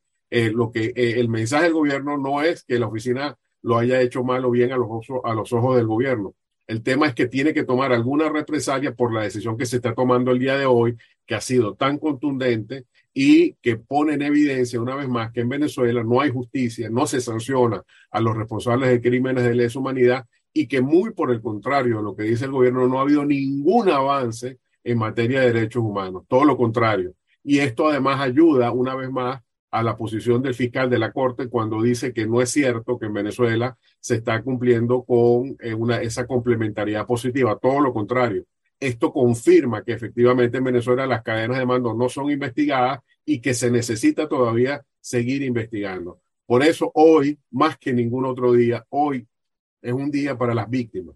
lo 0.56 0.72
que 0.72 0.92
el 0.96 1.30
mensaje 1.30 1.66
del 1.66 1.74
gobierno 1.74 2.18
no 2.18 2.42
es 2.42 2.64
que 2.64 2.80
la 2.80 2.88
oficina 2.88 3.38
lo 3.64 3.78
haya 3.78 4.02
hecho 4.02 4.24
mal 4.24 4.46
o 4.46 4.52
bien 4.52 4.72
a 4.72 4.78
los, 4.78 4.88
ojos, 4.90 5.22
a 5.24 5.34
los 5.34 5.52
ojos 5.52 5.78
del 5.78 5.88
gobierno. 5.88 6.36
El 6.68 6.82
tema 6.82 7.08
es 7.08 7.16
que 7.16 7.28
tiene 7.28 7.54
que 7.54 7.64
tomar 7.64 7.92
alguna 7.92 8.30
represalia 8.30 8.94
por 8.94 9.14
la 9.14 9.24
decisión 9.24 9.58
que 9.58 9.66
se 9.66 9.78
está 9.78 9.94
tomando 9.94 10.32
el 10.32 10.40
día 10.40 10.58
de 10.58 10.66
hoy, 10.66 10.96
que 11.26 11.36
ha 11.36 11.42
sido 11.42 11.76
tan 11.76 11.98
contundente 11.98 12.86
y 13.14 13.54
que 13.56 13.78
pone 13.78 14.14
en 14.14 14.22
evidencia 14.22 14.82
una 14.82 14.96
vez 14.96 15.08
más 15.08 15.32
que 15.32 15.42
en 15.42 15.50
Venezuela 15.50 16.04
no 16.04 16.22
hay 16.22 16.32
justicia, 16.32 16.90
no 16.90 17.06
se 17.06 17.22
sanciona 17.22 17.84
a 18.12 18.22
los 18.22 18.36
responsables 18.36 18.90
de 18.90 19.02
crímenes 19.02 19.44
de 19.44 19.56
lesa 19.56 19.80
humanidad 19.80 20.26
y 20.54 20.68
que 20.68 20.82
muy 20.82 21.12
por 21.12 21.32
el 21.32 21.42
contrario 21.42 21.98
de 21.98 22.04
lo 22.04 22.16
que 22.16 22.24
dice 22.24 22.46
el 22.46 22.52
gobierno 22.52 22.88
no 22.88 23.00
ha 23.00 23.02
habido 23.02 23.26
ningún 23.26 23.90
avance 23.90 24.60
en 24.84 24.98
materia 24.98 25.42
de 25.42 25.54
derechos 25.54 25.84
humanos, 25.84 26.24
todo 26.28 26.46
lo 26.46 26.58
contrario. 26.58 27.14
Y 27.44 27.60
esto 27.60 27.88
además 27.88 28.22
ayuda 28.22 28.72
una 28.72 28.96
vez 28.96 29.10
más 29.10 29.42
a 29.74 29.82
la 29.82 29.98
posición 29.98 30.44
del 30.44 30.54
fiscal 30.54 30.88
de 30.88 31.00
la 31.00 31.12
Corte 31.12 31.50
cuando 31.50 31.82
dice 31.82 32.14
que 32.14 32.28
no 32.28 32.44
es 32.44 32.52
cierto 32.52 33.00
que 33.00 33.08
en 33.08 33.14
Venezuela 33.14 33.76
se 34.00 34.16
está 34.18 34.40
cumpliendo 34.44 35.04
con 35.04 35.58
eh, 35.60 35.74
una, 35.74 36.00
esa 36.00 36.28
complementariedad 36.28 37.08
positiva, 37.08 37.58
todo 37.60 37.80
lo 37.82 37.92
contrario. 37.92 38.46
Esto 38.80 39.12
confirma 39.12 39.84
que 39.84 39.94
efectivamente 39.94 40.60
en 40.60 40.66
Venezuela 40.66 41.08
las 41.08 41.24
cadenas 41.24 41.58
de 41.58 41.66
mando 41.66 41.96
no 41.96 42.08
son 42.08 42.30
investigadas 42.30 43.00
y 43.26 43.42
que 43.42 43.56
se 43.56 43.72
necesita 43.72 44.30
todavía 44.30 44.86
seguir 45.02 45.42
investigando. 45.42 46.22
Por 46.46 46.62
eso 46.62 46.92
hoy, 46.94 47.40
más 47.50 47.76
que 47.80 47.94
ningún 47.94 48.26
otro 48.26 48.54
día, 48.54 48.86
hoy 48.90 49.26
es 49.82 49.92
un 49.92 50.12
día 50.12 50.38
para 50.38 50.54
las 50.54 50.70
víctimas 50.70 51.16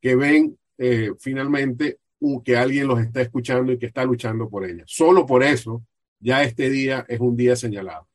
que 0.00 0.16
ven 0.16 0.58
eh, 0.76 1.12
finalmente 1.20 1.98
uh, 2.18 2.42
que 2.42 2.56
alguien 2.56 2.88
los 2.88 2.98
está 2.98 3.20
escuchando 3.20 3.70
y 3.70 3.78
que 3.78 3.86
está 3.86 4.04
luchando 4.04 4.50
por 4.50 4.64
ellas. 4.64 4.86
Solo 4.88 5.24
por 5.24 5.44
eso 5.44 5.84
ya 6.22 6.42
este 6.42 6.70
día 6.70 7.04
es 7.08 7.20
un 7.20 7.36
día 7.36 7.56
señalado. 7.56 8.08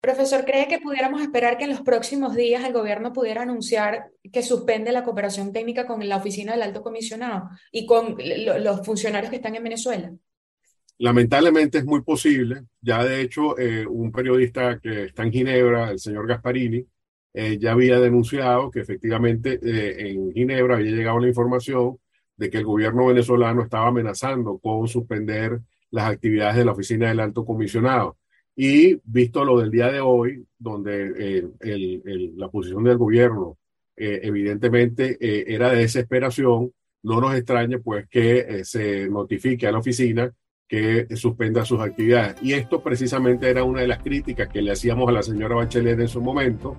Profesor, 0.00 0.44
¿cree 0.44 0.68
que 0.68 0.78
pudiéramos 0.78 1.20
esperar 1.20 1.58
que 1.58 1.64
en 1.64 1.70
los 1.70 1.80
próximos 1.80 2.36
días 2.36 2.64
el 2.64 2.72
gobierno 2.72 3.12
pudiera 3.12 3.42
anunciar 3.42 4.10
que 4.32 4.44
suspende 4.44 4.92
la 4.92 5.02
cooperación 5.02 5.52
técnica 5.52 5.86
con 5.86 6.08
la 6.08 6.16
oficina 6.16 6.52
del 6.52 6.62
alto 6.62 6.82
comisionado 6.82 7.50
y 7.72 7.84
con 7.84 8.16
los 8.16 8.86
funcionarios 8.86 9.30
que 9.30 9.36
están 9.36 9.56
en 9.56 9.64
Venezuela? 9.64 10.12
Lamentablemente 10.98 11.78
es 11.78 11.84
muy 11.84 12.02
posible. 12.02 12.62
Ya 12.80 13.04
de 13.04 13.20
hecho, 13.20 13.58
eh, 13.58 13.86
un 13.86 14.12
periodista 14.12 14.78
que 14.78 15.04
está 15.06 15.24
en 15.24 15.32
Ginebra, 15.32 15.90
el 15.90 15.98
señor 15.98 16.28
Gasparini, 16.28 16.86
eh, 17.34 17.58
ya 17.58 17.72
había 17.72 17.98
denunciado 18.00 18.70
que 18.70 18.80
efectivamente 18.80 19.58
eh, 19.62 20.10
en 20.10 20.32
Ginebra 20.32 20.76
había 20.76 20.92
llegado 20.92 21.18
la 21.18 21.28
información 21.28 21.98
de 22.36 22.50
que 22.50 22.58
el 22.58 22.64
gobierno 22.64 23.06
venezolano 23.06 23.62
estaba 23.62 23.88
amenazando 23.88 24.58
con 24.58 24.86
suspender 24.86 25.60
las 25.90 26.10
actividades 26.10 26.56
de 26.56 26.64
la 26.64 26.72
oficina 26.72 27.08
del 27.08 27.20
alto 27.20 27.44
comisionado. 27.44 28.16
Y 28.56 29.00
visto 29.04 29.44
lo 29.44 29.60
del 29.60 29.70
día 29.70 29.90
de 29.90 30.00
hoy, 30.00 30.44
donde 30.58 31.12
eh, 31.60 32.32
la 32.36 32.48
posición 32.48 32.82
del 32.84 32.98
gobierno 32.98 33.56
eh, 33.96 34.20
evidentemente 34.24 35.16
eh, 35.20 35.44
era 35.46 35.70
de 35.70 35.78
desesperación, 35.78 36.72
no 37.04 37.20
nos 37.20 37.36
extraña 37.36 37.78
pues 37.78 38.08
que 38.08 38.64
se 38.64 39.08
notifique 39.08 39.66
a 39.66 39.72
la 39.72 39.78
oficina 39.78 40.32
que 40.66 41.06
suspenda 41.16 41.64
sus 41.64 41.80
actividades. 41.80 42.36
Y 42.42 42.52
esto 42.52 42.82
precisamente 42.82 43.48
era 43.48 43.62
una 43.62 43.82
de 43.82 43.88
las 43.88 44.02
críticas 44.02 44.48
que 44.48 44.60
le 44.60 44.72
hacíamos 44.72 45.08
a 45.08 45.12
la 45.12 45.22
señora 45.22 45.54
Bachelet 45.54 46.00
en 46.00 46.08
su 46.08 46.20
momento, 46.20 46.76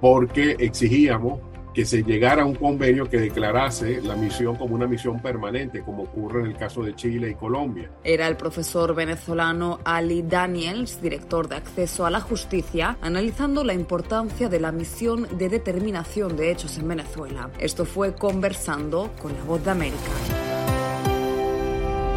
porque 0.00 0.56
exigíamos 0.60 1.40
que 1.76 1.84
se 1.84 2.02
llegara 2.02 2.40
a 2.40 2.46
un 2.46 2.54
convenio 2.54 3.06
que 3.06 3.18
declarase 3.18 4.00
la 4.00 4.16
misión 4.16 4.56
como 4.56 4.74
una 4.74 4.86
misión 4.86 5.20
permanente, 5.20 5.82
como 5.82 6.04
ocurre 6.04 6.40
en 6.40 6.46
el 6.46 6.56
caso 6.56 6.82
de 6.82 6.94
Chile 6.94 7.28
y 7.28 7.34
Colombia. 7.34 7.90
Era 8.02 8.26
el 8.28 8.38
profesor 8.38 8.94
venezolano 8.94 9.80
Ali 9.84 10.22
Daniels, 10.22 11.02
director 11.02 11.48
de 11.48 11.56
Acceso 11.56 12.06
a 12.06 12.10
la 12.10 12.20
Justicia, 12.20 12.96
analizando 13.02 13.62
la 13.62 13.74
importancia 13.74 14.48
de 14.48 14.58
la 14.58 14.72
misión 14.72 15.28
de 15.36 15.50
determinación 15.50 16.34
de 16.34 16.50
hechos 16.50 16.78
en 16.78 16.88
Venezuela. 16.88 17.50
Esto 17.60 17.84
fue 17.84 18.14
conversando 18.14 19.12
con 19.20 19.34
la 19.34 19.44
voz 19.44 19.62
de 19.62 19.70
América. 19.70 20.12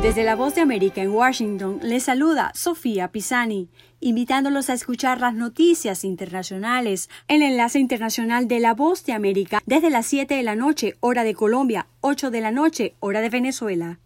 Desde 0.01 0.23
la 0.23 0.37
Voz 0.37 0.55
de 0.55 0.61
América 0.61 1.01
en 1.01 1.09
Washington 1.09 1.79
les 1.83 2.03
saluda 2.03 2.53
Sofía 2.55 3.11
Pisani, 3.11 3.67
invitándolos 3.99 4.69
a 4.69 4.73
escuchar 4.73 5.19
las 5.19 5.33
noticias 5.33 6.03
internacionales 6.03 7.09
el 7.27 7.41
enlace 7.41 7.79
internacional 7.79 8.47
de 8.47 8.59
la 8.59 8.73
Voz 8.73 9.05
de 9.05 9.13
América 9.13 9.61
desde 9.65 9.89
las 9.89 10.05
7 10.07 10.35
de 10.35 10.43
la 10.43 10.55
noche, 10.55 10.95
hora 10.99 11.23
de 11.23 11.35
Colombia, 11.35 11.87
8 12.01 12.31
de 12.31 12.41
la 12.41 12.51
noche, 12.51 12.95
hora 12.99 13.21
de 13.21 13.29
Venezuela. 13.29 13.99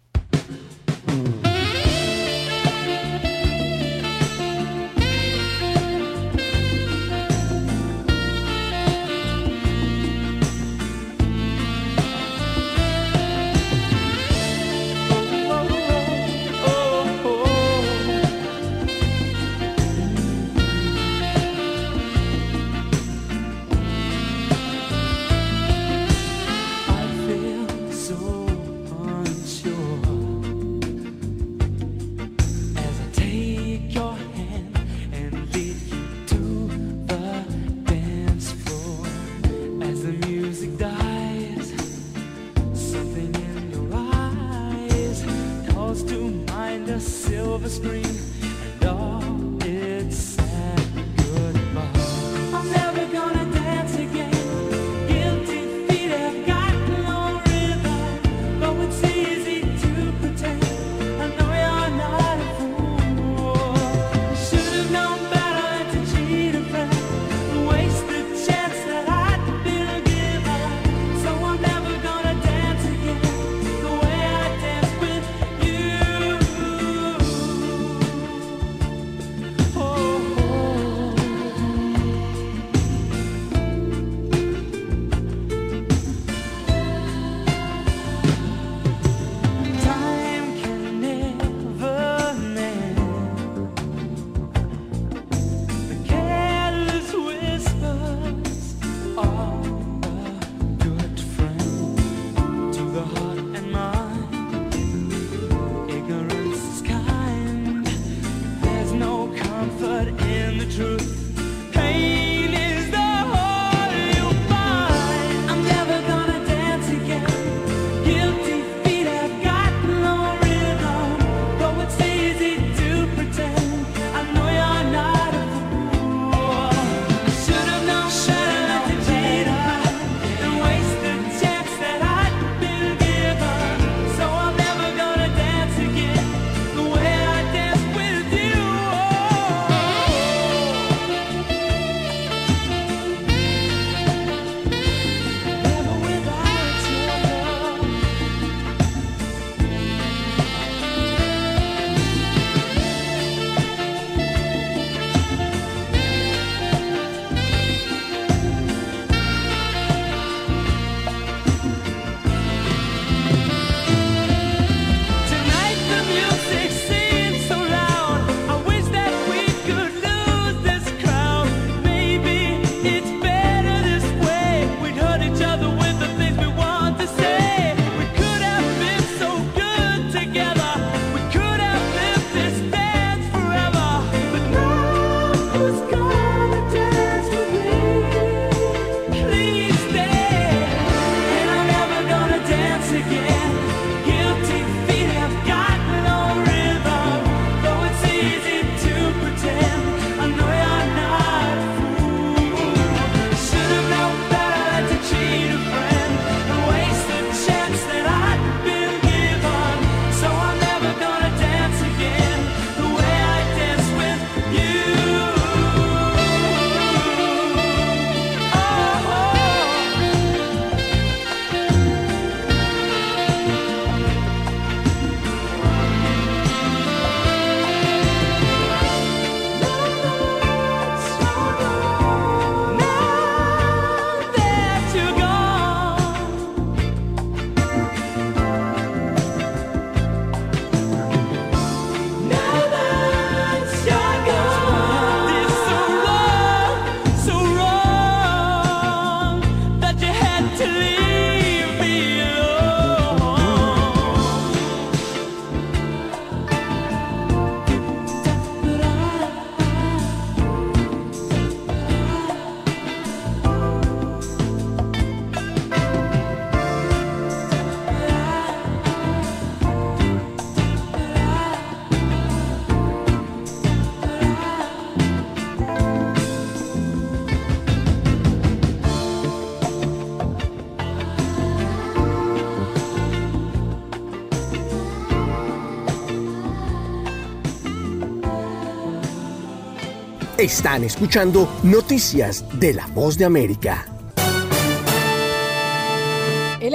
Están 290.44 290.84
escuchando 290.84 291.48
Noticias 291.62 292.44
de 292.60 292.74
la 292.74 292.86
Voz 292.88 293.16
de 293.16 293.24
América. 293.24 293.93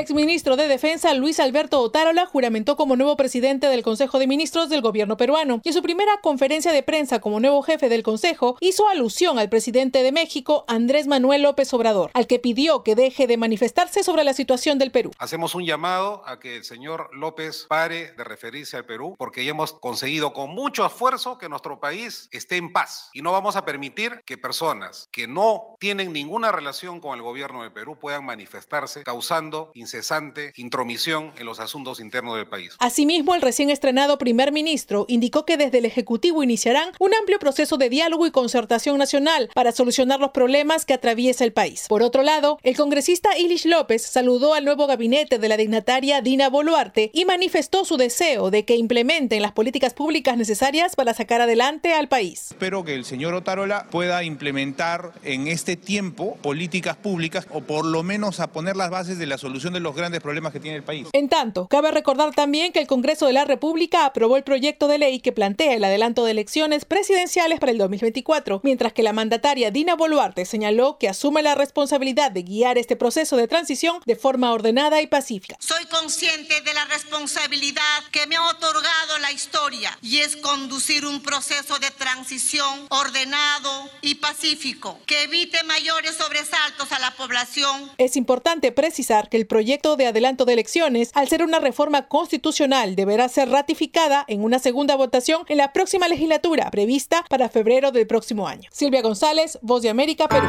Exministro 0.09 0.55
de 0.55 0.67
Defensa 0.67 1.13
Luis 1.13 1.39
Alberto 1.39 1.79
Otárola 1.79 2.25
juramentó 2.25 2.75
como 2.75 2.95
nuevo 2.95 3.15
presidente 3.15 3.67
del 3.67 3.83
Consejo 3.83 4.17
de 4.17 4.25
Ministros 4.25 4.67
del 4.67 4.81
gobierno 4.81 5.17
peruano 5.17 5.61
y 5.63 5.67
en 5.69 5.73
su 5.75 5.83
primera 5.83 6.19
conferencia 6.23 6.71
de 6.71 6.81
prensa 6.81 7.21
como 7.21 7.39
nuevo 7.39 7.61
jefe 7.61 7.89
del 7.89 8.01
Consejo 8.01 8.57
hizo 8.59 8.89
alusión 8.89 9.37
al 9.37 9.49
presidente 9.49 10.01
de 10.01 10.11
México, 10.11 10.65
Andrés 10.67 11.05
Manuel 11.05 11.43
López 11.43 11.71
Obrador, 11.75 12.09
al 12.15 12.25
que 12.25 12.39
pidió 12.39 12.81
que 12.81 12.95
deje 12.95 13.27
de 13.27 13.37
manifestarse 13.37 14.01
sobre 14.01 14.23
la 14.23 14.33
situación 14.33 14.79
del 14.79 14.89
Perú. 14.89 15.11
Hacemos 15.19 15.53
un 15.53 15.63
llamado 15.63 16.23
a 16.25 16.39
que 16.39 16.55
el 16.55 16.63
señor 16.63 17.11
López 17.13 17.67
pare 17.69 18.11
de 18.13 18.23
referirse 18.23 18.77
al 18.77 18.87
Perú 18.87 19.13
porque 19.15 19.45
ya 19.45 19.51
hemos 19.51 19.73
conseguido 19.73 20.33
con 20.33 20.49
mucho 20.49 20.87
esfuerzo 20.87 21.37
que 21.37 21.49
nuestro 21.49 21.79
país 21.79 22.29
esté 22.31 22.57
en 22.57 22.73
paz 22.73 23.11
y 23.13 23.21
no 23.21 23.31
vamos 23.31 23.55
a 23.57 23.63
permitir 23.63 24.23
que 24.25 24.39
personas 24.39 25.07
que 25.11 25.27
no 25.27 25.75
tienen 25.79 26.11
ninguna 26.13 26.51
relación 26.51 26.99
con 26.99 27.15
el 27.15 27.21
gobierno 27.21 27.61
de 27.61 27.69
Perú 27.69 27.99
puedan 27.99 28.25
manifestarse 28.25 29.03
causando 29.03 29.71
incesante 29.99 30.53
intromisión 30.55 31.33
en 31.37 31.45
los 31.45 31.59
asuntos 31.59 31.99
internos 31.99 32.37
del 32.37 32.47
país. 32.47 32.71
Asimismo, 32.79 33.35
el 33.35 33.41
recién 33.41 33.69
estrenado 33.69 34.17
primer 34.17 34.53
ministro 34.53 35.05
indicó 35.09 35.45
que 35.45 35.57
desde 35.57 35.79
el 35.79 35.85
Ejecutivo 35.85 36.41
iniciarán 36.41 36.91
un 36.99 37.13
amplio 37.13 37.37
proceso 37.37 37.77
de 37.77 37.89
diálogo 37.89 38.25
y 38.25 38.31
concertación 38.31 38.97
nacional 38.97 39.49
para 39.53 39.73
solucionar 39.73 40.21
los 40.21 40.31
problemas 40.31 40.85
que 40.85 40.93
atraviesa 40.93 41.43
el 41.43 41.51
país. 41.51 41.85
Por 41.89 42.01
otro 42.01 42.23
lado, 42.23 42.59
el 42.63 42.77
congresista 42.77 43.37
Ilish 43.37 43.65
López 43.65 44.01
saludó 44.03 44.53
al 44.53 44.63
nuevo 44.63 44.87
gabinete 44.87 45.37
de 45.37 45.49
la 45.49 45.57
dignataria 45.57 46.21
Dina 46.21 46.49
Boluarte 46.49 47.11
y 47.13 47.25
manifestó 47.25 47.83
su 47.83 47.97
deseo 47.97 48.51
de 48.51 48.63
que 48.63 48.77
implementen 48.77 49.41
las 49.41 49.51
políticas 49.51 49.93
públicas 49.93 50.37
necesarias 50.37 50.95
para 50.95 51.13
sacar 51.13 51.41
adelante 51.41 51.93
al 51.93 52.07
país. 52.07 52.51
Espero 52.51 52.85
que 52.85 52.95
el 52.95 53.03
señor 53.03 53.33
Otárola 53.33 53.87
pueda 53.91 54.23
implementar 54.23 55.11
en 55.23 55.47
este 55.47 55.75
tiempo 55.75 56.37
políticas 56.37 56.95
públicas 56.95 57.47
o 57.51 57.61
por 57.61 57.85
lo 57.85 58.01
menos 58.01 58.39
a 58.39 58.47
poner 58.47 58.77
las 58.77 58.89
bases 58.89 59.17
de 59.17 59.25
la 59.25 59.37
solución 59.37 59.73
de 59.73 59.81
los 59.81 59.88
grandes 59.95 60.21
problemas 60.21 60.53
que 60.53 60.59
tiene 60.59 60.77
el 60.77 60.83
país. 60.83 61.07
En 61.13 61.29
tanto, 61.29 61.67
cabe 61.67 61.91
recordar 61.91 62.33
también 62.33 62.71
que 62.71 62.79
el 62.79 62.87
Congreso 62.87 63.25
de 63.25 63.33
la 63.33 63.45
República 63.45 64.05
aprobó 64.05 64.37
el 64.37 64.43
proyecto 64.43 64.87
de 64.87 64.97
ley 64.97 65.19
que 65.19 65.31
plantea 65.31 65.73
el 65.73 65.83
adelanto 65.83 66.25
de 66.25 66.31
elecciones 66.31 66.85
presidenciales 66.85 67.59
para 67.59 67.71
el 67.71 67.77
2024, 67.77 68.61
mientras 68.63 68.93
que 68.93 69.03
la 69.03 69.13
mandataria 69.13 69.71
Dina 69.71 69.95
Boluarte 69.95 70.45
señaló 70.45 70.97
que 70.97 71.09
asume 71.09 71.41
la 71.41 71.55
responsabilidad 71.55 72.31
de 72.31 72.43
guiar 72.43 72.77
este 72.77 72.95
proceso 72.95 73.37
de 73.37 73.47
transición 73.47 73.99
de 74.05 74.15
forma 74.15 74.51
ordenada 74.51 75.01
y 75.01 75.07
pacífica. 75.07 75.55
Soy 75.59 75.85
consciente 75.85 76.61
de 76.61 76.73
la 76.73 76.85
responsabilidad 76.85 78.03
que 78.11 78.27
me 78.27 78.35
ha 78.35 78.43
otorgado 78.47 79.17
la 79.21 79.31
historia 79.31 79.97
y 80.01 80.19
es 80.19 80.35
conducir 80.35 81.05
un 81.05 81.21
proceso 81.21 81.79
de 81.79 81.91
transición 81.91 82.87
ordenado 82.89 83.89
y 84.01 84.15
pacífico 84.15 84.99
que 85.05 85.23
evite 85.23 85.63
mayores 85.63 86.15
sobresaltos 86.15 86.91
a 86.91 86.99
la 86.99 87.11
población. 87.11 87.91
Es 87.97 88.17
importante 88.17 88.71
precisar 88.71 89.29
que 89.29 89.37
el 89.37 89.47
proyecto 89.47 89.78
de 89.79 90.07
adelanto 90.07 90.45
de 90.45 90.53
elecciones, 90.53 91.11
al 91.13 91.27
ser 91.27 91.43
una 91.43 91.59
reforma 91.59 92.07
constitucional, 92.07 92.95
deberá 92.95 93.29
ser 93.29 93.49
ratificada 93.49 94.25
en 94.27 94.43
una 94.43 94.59
segunda 94.59 94.95
votación 94.95 95.43
en 95.47 95.57
la 95.57 95.71
próxima 95.71 96.07
legislatura, 96.07 96.69
prevista 96.69 97.23
para 97.29 97.49
febrero 97.49 97.91
del 97.91 98.07
próximo 98.07 98.47
año. 98.47 98.69
Silvia 98.71 99.01
González, 99.01 99.57
Voz 99.61 99.81
de 99.81 99.89
América, 99.89 100.27
Perú. 100.27 100.47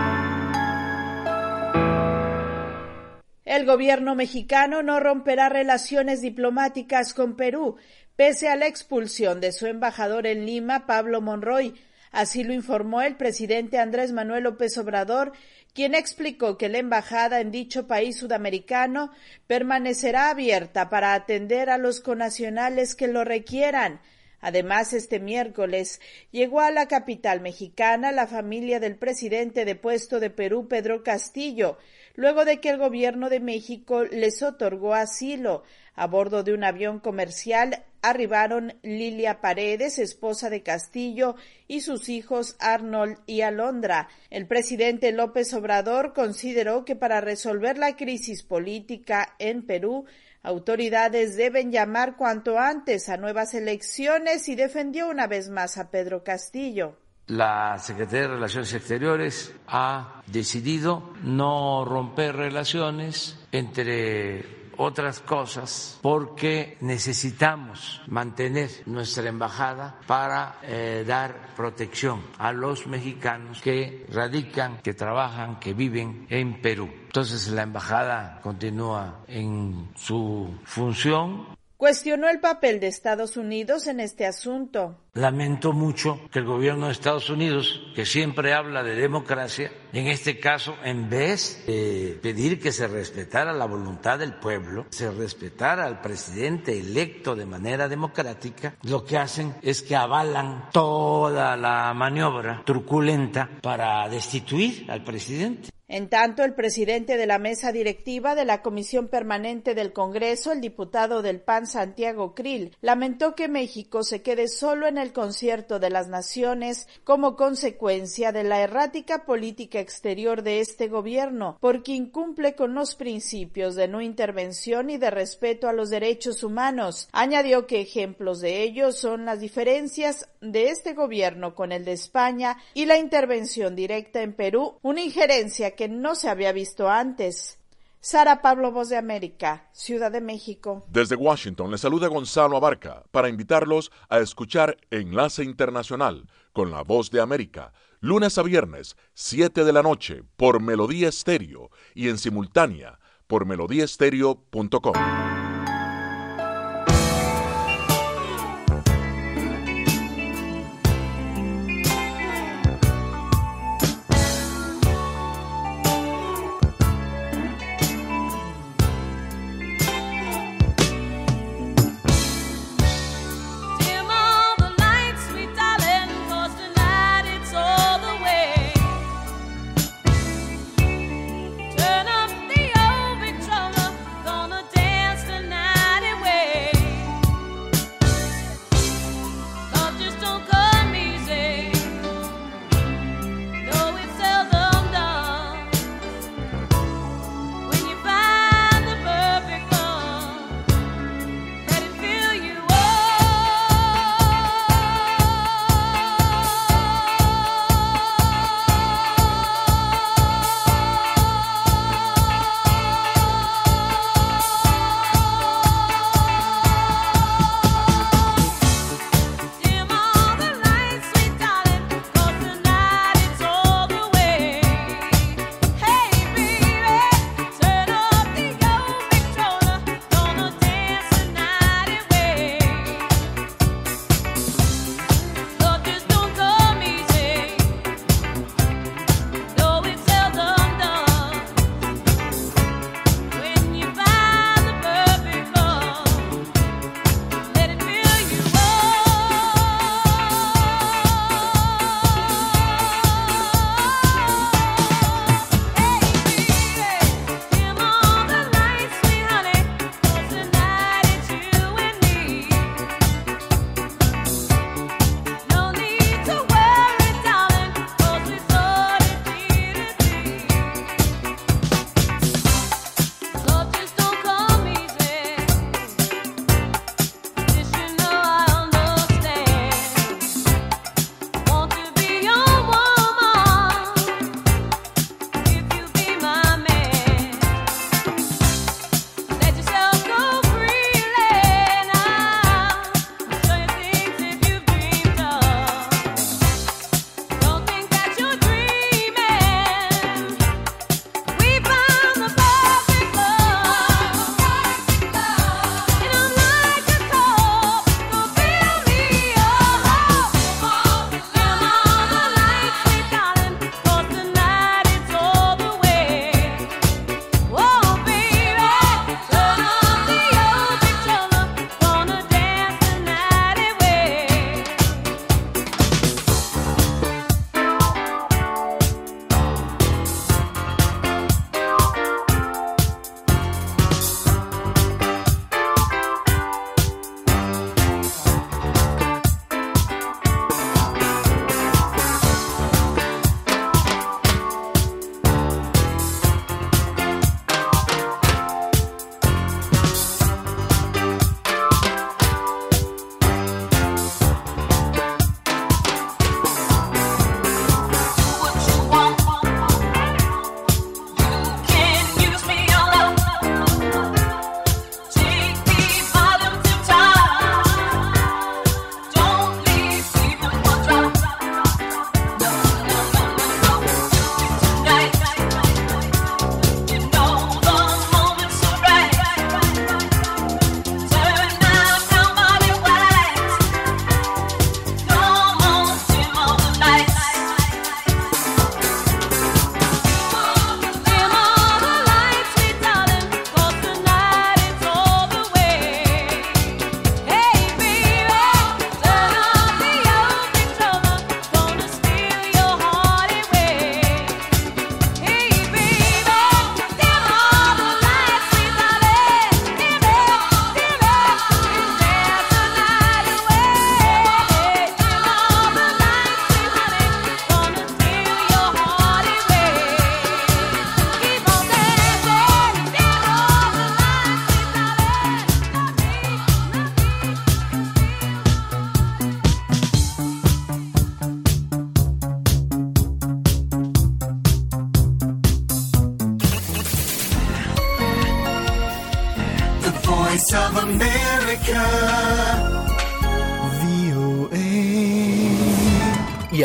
El 3.44 3.66
gobierno 3.66 4.14
mexicano 4.14 4.82
no 4.82 5.00
romperá 5.00 5.48
relaciones 5.48 6.20
diplomáticas 6.20 7.14
con 7.14 7.36
Perú, 7.36 7.76
pese 8.16 8.48
a 8.48 8.56
la 8.56 8.66
expulsión 8.66 9.40
de 9.40 9.52
su 9.52 9.66
embajador 9.66 10.26
en 10.26 10.46
Lima, 10.46 10.86
Pablo 10.86 11.20
Monroy. 11.20 11.74
Así 12.12 12.42
lo 12.42 12.52
informó 12.52 13.02
el 13.02 13.16
presidente 13.16 13.78
Andrés 13.78 14.12
Manuel 14.12 14.44
López 14.44 14.76
Obrador, 14.78 15.32
quien 15.74 15.94
explicó 15.94 16.58
que 16.58 16.68
la 16.68 16.78
embajada 16.78 17.40
en 17.40 17.50
dicho 17.50 17.86
país 17.86 18.16
sudamericano 18.16 19.10
permanecerá 19.46 20.30
abierta 20.30 20.90
para 20.90 21.14
atender 21.14 21.70
a 21.70 21.78
los 21.78 22.00
conacionales 22.00 22.94
que 22.94 23.08
lo 23.08 23.24
requieran. 23.24 24.00
Además, 24.40 24.92
este 24.92 25.20
miércoles 25.20 26.00
llegó 26.30 26.60
a 26.60 26.70
la 26.70 26.88
capital 26.88 27.40
mexicana 27.40 28.12
la 28.12 28.26
familia 28.26 28.80
del 28.80 28.96
presidente 28.96 29.64
depuesto 29.64 30.20
de 30.20 30.30
Perú, 30.30 30.66
Pedro 30.68 31.02
Castillo, 31.02 31.78
luego 32.14 32.44
de 32.44 32.60
que 32.60 32.70
el 32.70 32.78
gobierno 32.78 33.28
de 33.28 33.40
México 33.40 34.04
les 34.04 34.42
otorgó 34.42 34.94
asilo. 34.94 35.62
A 35.94 36.06
bordo 36.06 36.42
de 36.42 36.54
un 36.54 36.64
avión 36.64 37.00
comercial 37.00 37.84
arribaron 38.02 38.74
Lilia 38.82 39.40
Paredes, 39.40 39.98
esposa 39.98 40.48
de 40.48 40.62
Castillo, 40.62 41.34
y 41.68 41.80
sus 41.82 42.08
hijos 42.08 42.56
Arnold 42.58 43.18
y 43.26 43.42
Alondra. 43.42 44.08
El 44.30 44.46
presidente 44.46 45.12
López 45.12 45.52
Obrador 45.52 46.14
consideró 46.14 46.84
que 46.84 46.96
para 46.96 47.20
resolver 47.20 47.76
la 47.76 47.96
crisis 47.96 48.42
política 48.42 49.34
en 49.38 49.66
Perú, 49.66 50.06
autoridades 50.42 51.36
deben 51.36 51.72
llamar 51.72 52.16
cuanto 52.16 52.58
antes 52.58 53.08
a 53.08 53.16
nuevas 53.16 53.54
elecciones 53.54 54.48
y 54.48 54.54
defendió 54.54 55.08
una 55.08 55.26
vez 55.26 55.48
más 55.48 55.78
a 55.78 55.90
Pedro 55.90 56.24
Castillo. 56.24 56.96
La 57.26 57.78
Secretaría 57.78 58.22
de 58.22 58.34
Relaciones 58.34 58.74
Exteriores 58.74 59.54
ha 59.68 60.22
decidido 60.26 61.12
no 61.22 61.84
romper 61.84 62.34
relaciones 62.34 63.38
entre 63.52 64.59
otras 64.80 65.20
cosas 65.20 65.98
porque 66.00 66.78
necesitamos 66.80 68.00
mantener 68.06 68.70
nuestra 68.86 69.28
embajada 69.28 70.00
para 70.06 70.58
eh, 70.62 71.04
dar 71.06 71.54
protección 71.54 72.22
a 72.38 72.52
los 72.52 72.86
mexicanos 72.86 73.60
que 73.60 74.06
radican, 74.10 74.78
que 74.78 74.94
trabajan, 74.94 75.60
que 75.60 75.74
viven 75.74 76.26
en 76.30 76.62
Perú. 76.62 76.88
Entonces 77.04 77.48
la 77.48 77.62
embajada 77.62 78.40
continúa 78.42 79.20
en 79.28 79.90
su 79.96 80.58
función 80.64 81.59
Cuestionó 81.80 82.28
el 82.28 82.40
papel 82.40 82.78
de 82.78 82.88
Estados 82.88 83.38
Unidos 83.38 83.86
en 83.86 84.00
este 84.00 84.26
asunto. 84.26 84.98
Lamento 85.14 85.72
mucho 85.72 86.20
que 86.30 86.40
el 86.40 86.44
gobierno 86.44 86.84
de 86.84 86.92
Estados 86.92 87.30
Unidos, 87.30 87.80
que 87.94 88.04
siempre 88.04 88.52
habla 88.52 88.82
de 88.82 88.94
democracia, 88.94 89.72
en 89.94 90.06
este 90.06 90.38
caso, 90.38 90.74
en 90.84 91.08
vez 91.08 91.64
de 91.66 92.18
pedir 92.20 92.60
que 92.60 92.70
se 92.70 92.86
respetara 92.86 93.54
la 93.54 93.64
voluntad 93.64 94.18
del 94.18 94.34
pueblo, 94.34 94.88
se 94.90 95.10
respetara 95.10 95.86
al 95.86 96.02
presidente 96.02 96.78
electo 96.78 97.34
de 97.34 97.46
manera 97.46 97.88
democrática, 97.88 98.74
lo 98.82 99.02
que 99.02 99.16
hacen 99.16 99.54
es 99.62 99.80
que 99.80 99.96
avalan 99.96 100.68
toda 100.72 101.56
la 101.56 101.94
maniobra 101.94 102.62
truculenta 102.66 103.48
para 103.62 104.06
destituir 104.10 104.84
al 104.90 105.02
presidente. 105.02 105.70
En 105.92 106.08
tanto, 106.08 106.44
el 106.44 106.54
presidente 106.54 107.16
de 107.16 107.26
la 107.26 107.40
mesa 107.40 107.72
directiva 107.72 108.36
de 108.36 108.44
la 108.44 108.62
Comisión 108.62 109.08
Permanente 109.08 109.74
del 109.74 109.92
Congreso, 109.92 110.52
el 110.52 110.60
diputado 110.60 111.20
del 111.20 111.40
PAN 111.40 111.66
Santiago 111.66 112.32
Krill, 112.32 112.76
lamentó 112.80 113.34
que 113.34 113.48
México 113.48 114.04
se 114.04 114.22
quede 114.22 114.46
solo 114.46 114.86
en 114.86 114.98
el 114.98 115.12
concierto 115.12 115.80
de 115.80 115.90
las 115.90 116.06
naciones 116.06 116.86
como 117.02 117.34
consecuencia 117.34 118.30
de 118.30 118.44
la 118.44 118.60
errática 118.60 119.24
política 119.24 119.80
exterior 119.80 120.44
de 120.44 120.60
este 120.60 120.86
gobierno, 120.86 121.58
porque 121.60 121.90
incumple 121.90 122.54
con 122.54 122.72
los 122.72 122.94
principios 122.94 123.74
de 123.74 123.88
no 123.88 124.00
intervención 124.00 124.90
y 124.90 124.96
de 124.96 125.10
respeto 125.10 125.68
a 125.68 125.72
los 125.72 125.90
derechos 125.90 126.44
humanos. 126.44 127.08
Añadió 127.10 127.66
que 127.66 127.80
ejemplos 127.80 128.40
de 128.40 128.62
ello 128.62 128.92
son 128.92 129.24
las 129.24 129.40
diferencias 129.40 130.28
de 130.40 130.68
este 130.68 130.94
gobierno 130.94 131.56
con 131.56 131.72
el 131.72 131.84
de 131.84 131.94
España 131.94 132.58
y 132.74 132.86
la 132.86 132.96
intervención 132.96 133.74
directa 133.74 134.22
en 134.22 134.34
Perú, 134.34 134.78
una 134.82 135.02
injerencia 135.02 135.72
que 135.72 135.79
no 135.88 136.14
se 136.14 136.28
había 136.28 136.52
visto 136.52 136.88
antes. 136.88 137.60
Sara 138.02 138.40
Pablo, 138.40 138.72
Voz 138.72 138.88
de 138.88 138.96
América, 138.96 139.68
Ciudad 139.72 140.10
de 140.10 140.22
México. 140.22 140.86
Desde 140.88 141.16
Washington 141.16 141.70
le 141.70 141.76
saluda 141.76 142.08
Gonzalo 142.08 142.56
Abarca 142.56 143.04
para 143.10 143.28
invitarlos 143.28 143.92
a 144.08 144.20
escuchar 144.20 144.78
Enlace 144.90 145.44
Internacional 145.44 146.26
con 146.54 146.70
la 146.70 146.82
Voz 146.82 147.10
de 147.10 147.20
América, 147.20 147.74
lunes 148.00 148.38
a 148.38 148.42
viernes, 148.42 148.96
7 149.12 149.64
de 149.64 149.72
la 149.72 149.82
noche, 149.82 150.22
por 150.36 150.62
Melodía 150.62 151.08
Estéreo 151.08 151.70
y 151.94 152.08
en 152.08 152.16
simultánea 152.16 152.98
por 153.26 153.44
melodíaestéreo.com. 153.44 155.49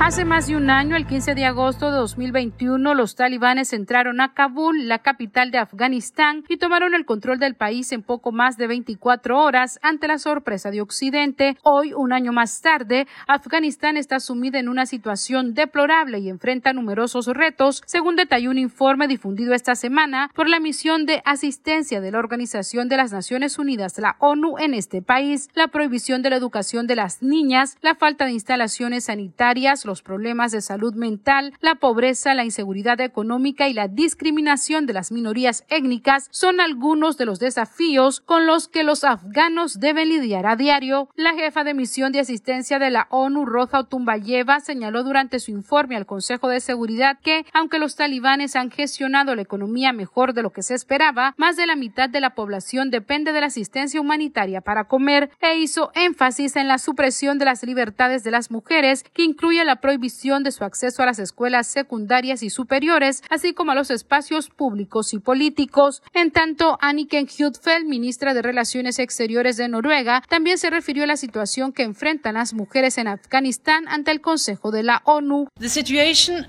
Hace 0.00 0.24
más 0.24 0.46
de 0.46 0.56
un 0.56 0.70
año, 0.70 0.94
el 0.94 1.06
15 1.06 1.34
de 1.34 1.44
agosto 1.44 1.90
de 1.90 1.98
2021, 1.98 2.94
los 2.94 3.16
talibanes 3.16 3.72
entraron 3.72 4.20
a 4.20 4.32
Kabul, 4.32 4.86
la 4.86 5.00
capital 5.00 5.50
de 5.50 5.58
Afganistán, 5.58 6.44
y 6.48 6.56
tomaron 6.56 6.94
el 6.94 7.04
control 7.04 7.40
del 7.40 7.56
país 7.56 7.90
en 7.90 8.02
poco 8.02 8.30
más 8.30 8.56
de 8.56 8.68
24 8.68 9.38
horas 9.38 9.80
ante 9.82 10.06
la 10.06 10.18
sorpresa 10.18 10.70
de 10.70 10.80
Occidente. 10.80 11.58
Hoy, 11.62 11.92
un 11.94 12.12
año 12.12 12.32
más 12.32 12.62
tarde, 12.62 13.08
Afganistán 13.26 13.96
está 13.96 14.20
sumida 14.20 14.60
en 14.60 14.68
una 14.68 14.86
situación 14.86 15.52
deplorable 15.52 16.20
y 16.20 16.30
enfrenta 16.30 16.72
numerosos 16.72 17.26
retos, 17.26 17.82
según 17.84 18.14
detalló 18.14 18.50
un 18.50 18.58
informe 18.58 19.08
difundido 19.08 19.52
esta 19.52 19.74
semana 19.74 20.30
por 20.32 20.48
la 20.48 20.60
misión 20.60 21.06
de 21.06 21.22
asistencia 21.24 22.00
de 22.00 22.12
la 22.12 22.20
Organización 22.20 22.88
de 22.88 22.96
las 22.98 23.12
Naciones 23.12 23.58
Unidas, 23.58 23.98
la 23.98 24.14
ONU, 24.20 24.58
en 24.58 24.74
este 24.74 25.02
país. 25.02 25.48
La 25.54 25.68
prohibición 25.68 26.22
de 26.22 26.30
la 26.30 26.36
educación 26.36 26.86
de 26.86 26.94
las 26.94 27.20
niñas, 27.20 27.76
la 27.82 27.96
falta 27.96 28.26
de 28.26 28.32
instalaciones 28.32 29.06
sanitarias, 29.06 29.87
los 29.88 30.02
problemas 30.02 30.52
de 30.52 30.60
salud 30.60 30.94
mental, 30.94 31.54
la 31.60 31.74
pobreza, 31.74 32.34
la 32.34 32.44
inseguridad 32.44 33.00
económica 33.00 33.68
y 33.68 33.72
la 33.72 33.88
discriminación 33.88 34.86
de 34.86 34.92
las 34.92 35.10
minorías 35.10 35.64
étnicas 35.68 36.28
son 36.30 36.60
algunos 36.60 37.16
de 37.16 37.24
los 37.24 37.40
desafíos 37.40 38.20
con 38.20 38.46
los 38.46 38.68
que 38.68 38.84
los 38.84 39.02
afganos 39.02 39.80
deben 39.80 40.10
lidiar 40.10 40.46
a 40.46 40.56
diario. 40.56 41.08
La 41.16 41.32
jefa 41.32 41.64
de 41.64 41.74
misión 41.74 42.12
de 42.12 42.20
asistencia 42.20 42.78
de 42.78 42.90
la 42.90 43.08
ONU, 43.10 43.46
Roja 43.46 43.80
Otumbayeva, 43.80 44.60
señaló 44.60 45.02
durante 45.02 45.40
su 45.40 45.50
informe 45.50 45.96
al 45.96 46.06
Consejo 46.06 46.48
de 46.48 46.60
Seguridad 46.60 47.18
que, 47.20 47.46
aunque 47.52 47.78
los 47.78 47.96
talibanes 47.96 48.54
han 48.54 48.70
gestionado 48.70 49.34
la 49.34 49.42
economía 49.42 49.92
mejor 49.92 50.34
de 50.34 50.42
lo 50.42 50.52
que 50.52 50.62
se 50.62 50.74
esperaba, 50.74 51.34
más 51.38 51.56
de 51.56 51.66
la 51.66 51.76
mitad 51.76 52.10
de 52.10 52.20
la 52.20 52.34
población 52.34 52.90
depende 52.90 53.32
de 53.32 53.40
la 53.40 53.46
asistencia 53.46 54.00
humanitaria 54.00 54.60
para 54.60 54.84
comer 54.84 55.30
e 55.40 55.56
hizo 55.56 55.90
énfasis 55.94 56.56
en 56.56 56.68
la 56.68 56.78
supresión 56.78 57.38
de 57.38 57.46
las 57.46 57.62
libertades 57.62 58.22
de 58.22 58.30
las 58.30 58.50
mujeres, 58.50 59.04
que 59.14 59.22
incluye 59.22 59.64
la 59.64 59.77
prohibición 59.80 60.42
de 60.42 60.52
su 60.52 60.64
acceso 60.64 61.02
a 61.02 61.06
las 61.06 61.18
escuelas 61.18 61.66
secundarias 61.66 62.42
y 62.42 62.50
superiores, 62.50 63.22
así 63.30 63.54
como 63.54 63.72
a 63.72 63.74
los 63.74 63.90
espacios 63.90 64.50
públicos 64.50 65.12
y 65.14 65.18
políticos. 65.18 66.02
En 66.14 66.30
tanto, 66.30 66.78
Anniken 66.80 67.26
Huitfeldt, 67.26 67.86
ministra 67.86 68.34
de 68.34 68.42
Relaciones 68.42 68.98
Exteriores 68.98 69.56
de 69.56 69.68
Noruega, 69.68 70.22
también 70.28 70.58
se 70.58 70.70
refirió 70.70 71.04
a 71.04 71.06
la 71.06 71.16
situación 71.16 71.72
que 71.72 71.82
enfrentan 71.82 72.34
las 72.34 72.54
mujeres 72.54 72.98
en 72.98 73.08
Afganistán 73.08 73.86
ante 73.88 74.10
el 74.10 74.20
Consejo 74.20 74.70
de 74.70 74.82
la 74.82 75.02
ONU. 75.04 75.48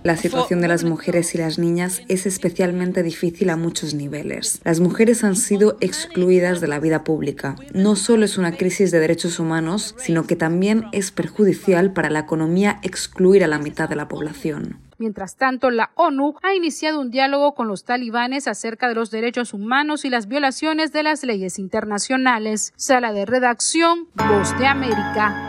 La 0.03 0.17
situación 0.17 0.61
de 0.61 0.67
las 0.67 0.83
mujeres 0.83 1.35
y 1.35 1.37
las 1.37 1.59
niñas 1.59 2.01
es 2.07 2.25
especialmente 2.25 3.03
difícil 3.03 3.49
a 3.49 3.57
muchos 3.57 3.93
niveles. 3.93 4.61
Las 4.63 4.79
mujeres 4.79 5.23
han 5.23 5.35
sido 5.35 5.77
excluidas 5.81 6.61
de 6.61 6.67
la 6.67 6.79
vida 6.79 7.03
pública. 7.03 7.55
No 7.73 7.95
solo 7.95 8.25
es 8.25 8.37
una 8.37 8.57
crisis 8.57 8.91
de 8.91 8.99
derechos 8.99 9.39
humanos, 9.39 9.95
sino 9.97 10.25
que 10.25 10.35
también 10.35 10.85
es 10.91 11.11
perjudicial 11.11 11.93
para 11.93 12.09
la 12.09 12.19
economía 12.19 12.79
a 13.19 13.47
la 13.47 13.60
mitad 13.60 13.89
de 13.89 13.95
la 13.95 14.08
población. 14.08 14.79
Mientras 14.97 15.36
tanto, 15.36 15.71
la 15.71 15.91
ONU 15.95 16.36
ha 16.41 16.53
iniciado 16.53 16.99
un 16.99 17.12
diálogo 17.12 17.53
con 17.53 17.67
los 17.67 17.84
talibanes 17.84 18.47
acerca 18.47 18.88
de 18.88 18.95
los 18.95 19.12
derechos 19.12 19.53
humanos 19.53 20.05
y 20.05 20.10
las 20.10 20.27
violaciones 20.27 20.91
de 20.93 21.03
las 21.03 21.23
leyes 21.23 21.60
internacionales. 21.60 22.73
Sala 22.77 23.12
de 23.12 23.25
redacción, 23.25 24.08
Voz 24.15 24.58
de 24.58 24.67
América. 24.67 25.45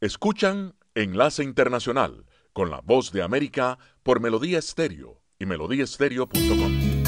Escuchan 0.00 0.74
Enlace 0.94 1.42
Internacional 1.42 2.24
con 2.52 2.70
la 2.70 2.80
Voz 2.80 3.10
de 3.12 3.22
América 3.22 3.78
por 4.04 4.20
Melodía 4.20 4.60
Estéreo 4.60 5.20
y 5.38 5.46
melodíaestéreo.com. 5.46 7.07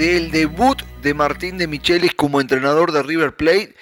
del 0.00 0.30
debut 0.30 0.82
de 1.02 1.12
Martín 1.12 1.58
de 1.58 1.66
Michelis 1.66 2.14
como 2.14 2.40
entrenador 2.40 2.90
de 2.90 3.02
River 3.02 3.36
Plate. 3.36 3.74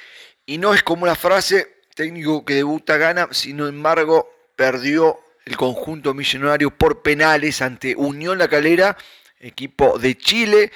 Y 0.46 0.58
no 0.58 0.74
es 0.74 0.82
como 0.82 1.06
la 1.06 1.14
frase 1.14 1.76
técnico 1.94 2.44
que 2.44 2.54
debuta 2.54 2.96
gana, 2.96 3.28
sino 3.30 3.68
embargo 3.68 4.28
perdió 4.56 5.20
el 5.44 5.56
conjunto 5.56 6.14
millonario 6.14 6.76
por 6.76 7.02
penales 7.02 7.62
ante 7.62 7.94
Unión 7.94 8.36
La 8.36 8.48
Calera, 8.48 8.96
equipo 9.38 9.96
de 9.96 10.18
Chile, 10.18 10.72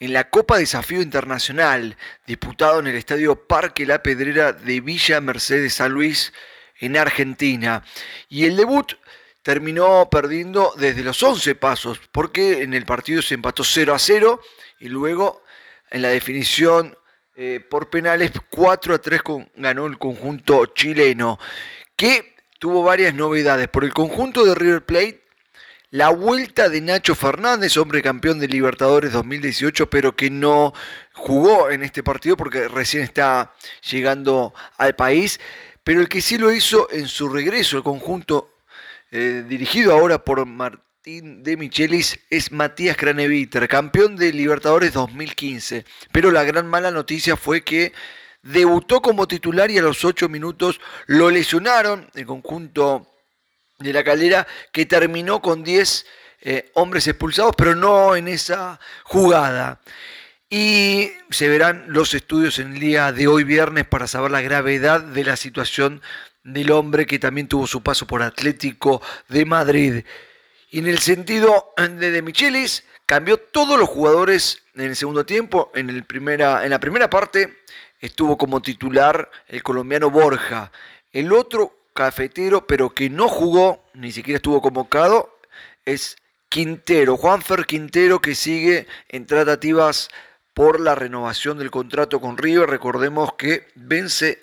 en 0.00 0.12
la 0.12 0.28
Copa 0.28 0.58
Desafío 0.58 1.00
Internacional, 1.00 1.96
disputado 2.26 2.80
en 2.80 2.88
el 2.88 2.96
Estadio 2.96 3.46
Parque 3.46 3.86
La 3.86 4.02
Pedrera 4.02 4.52
de 4.52 4.80
Villa 4.80 5.20
Mercedes 5.20 5.74
San 5.74 5.92
Luis, 5.92 6.32
en 6.80 6.96
Argentina. 6.96 7.84
Y 8.28 8.44
el 8.44 8.56
debut 8.56 8.94
terminó 9.42 10.08
perdiendo 10.10 10.74
desde 10.76 11.04
los 11.04 11.22
11 11.22 11.54
pasos, 11.54 12.00
porque 12.10 12.62
en 12.62 12.74
el 12.74 12.86
partido 12.86 13.22
se 13.22 13.34
empató 13.34 13.62
0 13.62 13.94
a 13.94 14.00
0 14.00 14.40
y 14.80 14.88
luego 14.88 15.42
en 15.90 16.02
la 16.02 16.08
definición 16.08 16.96
eh, 17.36 17.60
por 17.60 17.90
penales 17.90 18.32
4 18.50 18.94
a 18.94 18.98
3 18.98 19.20
ganó 19.56 19.86
el 19.86 19.98
conjunto 19.98 20.66
chileno, 20.66 21.38
que 21.94 22.34
tuvo 22.58 22.82
varias 22.82 23.14
novedades. 23.14 23.68
Por 23.68 23.84
el 23.84 23.92
conjunto 23.92 24.44
de 24.44 24.54
River 24.54 24.84
Plate, 24.84 25.22
la 25.90 26.10
vuelta 26.10 26.68
de 26.68 26.80
Nacho 26.80 27.14
Fernández, 27.14 27.76
hombre 27.76 28.02
campeón 28.02 28.38
de 28.38 28.48
Libertadores 28.48 29.12
2018, 29.12 29.90
pero 29.90 30.16
que 30.16 30.30
no 30.30 30.72
jugó 31.12 31.70
en 31.70 31.82
este 31.82 32.02
partido 32.02 32.36
porque 32.36 32.68
recién 32.68 33.02
está 33.02 33.54
llegando 33.90 34.54
al 34.78 34.94
país, 34.94 35.40
pero 35.84 36.00
el 36.00 36.08
que 36.08 36.20
sí 36.20 36.38
lo 36.38 36.52
hizo 36.52 36.88
en 36.90 37.08
su 37.08 37.28
regreso 37.28 37.76
al 37.76 37.82
conjunto 37.82 38.54
eh, 39.10 39.44
dirigido 39.48 39.92
ahora 39.92 40.24
por 40.24 40.46
Martín 40.46 40.89
de 41.02 41.56
Michelis 41.56 42.20
es 42.28 42.52
Matías 42.52 42.94
Craneviter, 42.94 43.66
campeón 43.68 44.16
de 44.16 44.34
Libertadores 44.34 44.92
2015. 44.92 45.86
Pero 46.12 46.30
la 46.30 46.44
gran 46.44 46.66
mala 46.66 46.90
noticia 46.90 47.38
fue 47.38 47.62
que 47.62 47.94
debutó 48.42 49.00
como 49.00 49.26
titular 49.26 49.70
y 49.70 49.78
a 49.78 49.82
los 49.82 50.04
8 50.04 50.28
minutos 50.28 50.78
lo 51.06 51.30
lesionaron 51.30 52.10
el 52.14 52.26
conjunto 52.26 53.06
de 53.78 53.94
la 53.94 54.04
calera 54.04 54.46
que 54.72 54.84
terminó 54.84 55.40
con 55.40 55.64
10 55.64 56.04
eh, 56.42 56.70
hombres 56.74 57.08
expulsados, 57.08 57.54
pero 57.56 57.74
no 57.74 58.14
en 58.14 58.28
esa 58.28 58.78
jugada. 59.04 59.80
Y 60.50 61.12
se 61.30 61.48
verán 61.48 61.86
los 61.88 62.12
estudios 62.12 62.58
en 62.58 62.74
el 62.74 62.80
día 62.80 63.10
de 63.12 63.26
hoy 63.26 63.44
viernes 63.44 63.86
para 63.86 64.06
saber 64.06 64.32
la 64.32 64.42
gravedad 64.42 65.00
de 65.00 65.24
la 65.24 65.36
situación 65.36 66.02
del 66.44 66.70
hombre 66.72 67.06
que 67.06 67.18
también 67.18 67.48
tuvo 67.48 67.66
su 67.66 67.82
paso 67.82 68.06
por 68.06 68.22
Atlético 68.22 69.00
de 69.28 69.46
Madrid. 69.46 70.04
Y 70.70 70.78
en 70.78 70.86
el 70.86 71.00
sentido 71.00 71.74
de 71.76 72.10
De 72.10 72.22
Michelis, 72.22 72.84
cambió 73.06 73.38
todos 73.38 73.78
los 73.78 73.88
jugadores 73.88 74.62
en 74.74 74.82
el 74.82 74.96
segundo 74.96 75.26
tiempo. 75.26 75.72
En, 75.74 75.90
el 75.90 76.04
primera, 76.04 76.64
en 76.64 76.70
la 76.70 76.78
primera 76.78 77.10
parte 77.10 77.58
estuvo 78.00 78.38
como 78.38 78.62
titular 78.62 79.30
el 79.48 79.62
colombiano 79.62 80.10
Borja. 80.10 80.70
El 81.12 81.32
otro 81.32 81.76
cafetero, 81.92 82.66
pero 82.66 82.90
que 82.90 83.10
no 83.10 83.28
jugó, 83.28 83.84
ni 83.94 84.12
siquiera 84.12 84.36
estuvo 84.36 84.62
convocado, 84.62 85.40
es 85.84 86.16
Quintero, 86.48 87.16
Juanfer 87.16 87.66
Quintero, 87.66 88.20
que 88.20 88.36
sigue 88.36 88.86
en 89.08 89.26
tratativas 89.26 90.08
por 90.54 90.78
la 90.78 90.94
renovación 90.94 91.58
del 91.58 91.70
contrato 91.70 92.20
con 92.20 92.38
River. 92.38 92.70
Recordemos 92.70 93.34
que 93.34 93.66
vence 93.74 94.42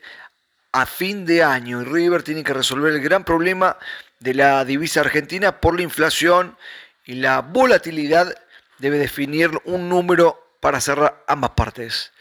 a 0.74 0.86
fin 0.86 1.26
de 1.26 1.42
año 1.42 1.82
y 1.82 1.86
River 1.86 2.24
tiene 2.24 2.44
que 2.44 2.54
resolver 2.54 2.94
el 2.94 3.02
gran 3.02 3.24
problema 3.24 3.78
de 4.20 4.34
la 4.34 4.66
divisa 4.66 5.02
argentina 5.02 5.60
por 5.60 5.76
la 5.76 5.84
inflación 5.84 6.58
y 7.06 7.16
la 7.16 7.42
volatilidad 7.42 8.36
debe 8.80 8.98
definir 8.98 9.52
un 9.66 9.90
número 9.90 10.56
para 10.60 10.82
cerrar 10.82 11.24
ambas 11.28 11.52
partes. 11.52 12.12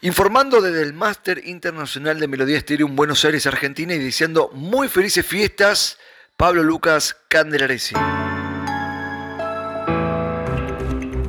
Informando 0.00 0.60
desde 0.60 0.82
el 0.82 0.92
Máster 0.92 1.42
Internacional 1.46 2.20
de 2.20 2.28
Melodía 2.28 2.58
Estéreo 2.58 2.86
en 2.86 2.96
Buenos 2.96 3.24
Aires, 3.24 3.46
Argentina, 3.46 3.94
y 3.94 3.98
deseando 3.98 4.50
muy 4.52 4.88
felices 4.88 5.24
fiestas, 5.24 5.98
Pablo 6.36 6.62
Lucas 6.62 7.16
Candelaresi. 7.28 7.94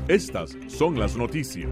Estas 0.08 0.56
son 0.68 1.00
las 1.00 1.16
noticias. 1.16 1.72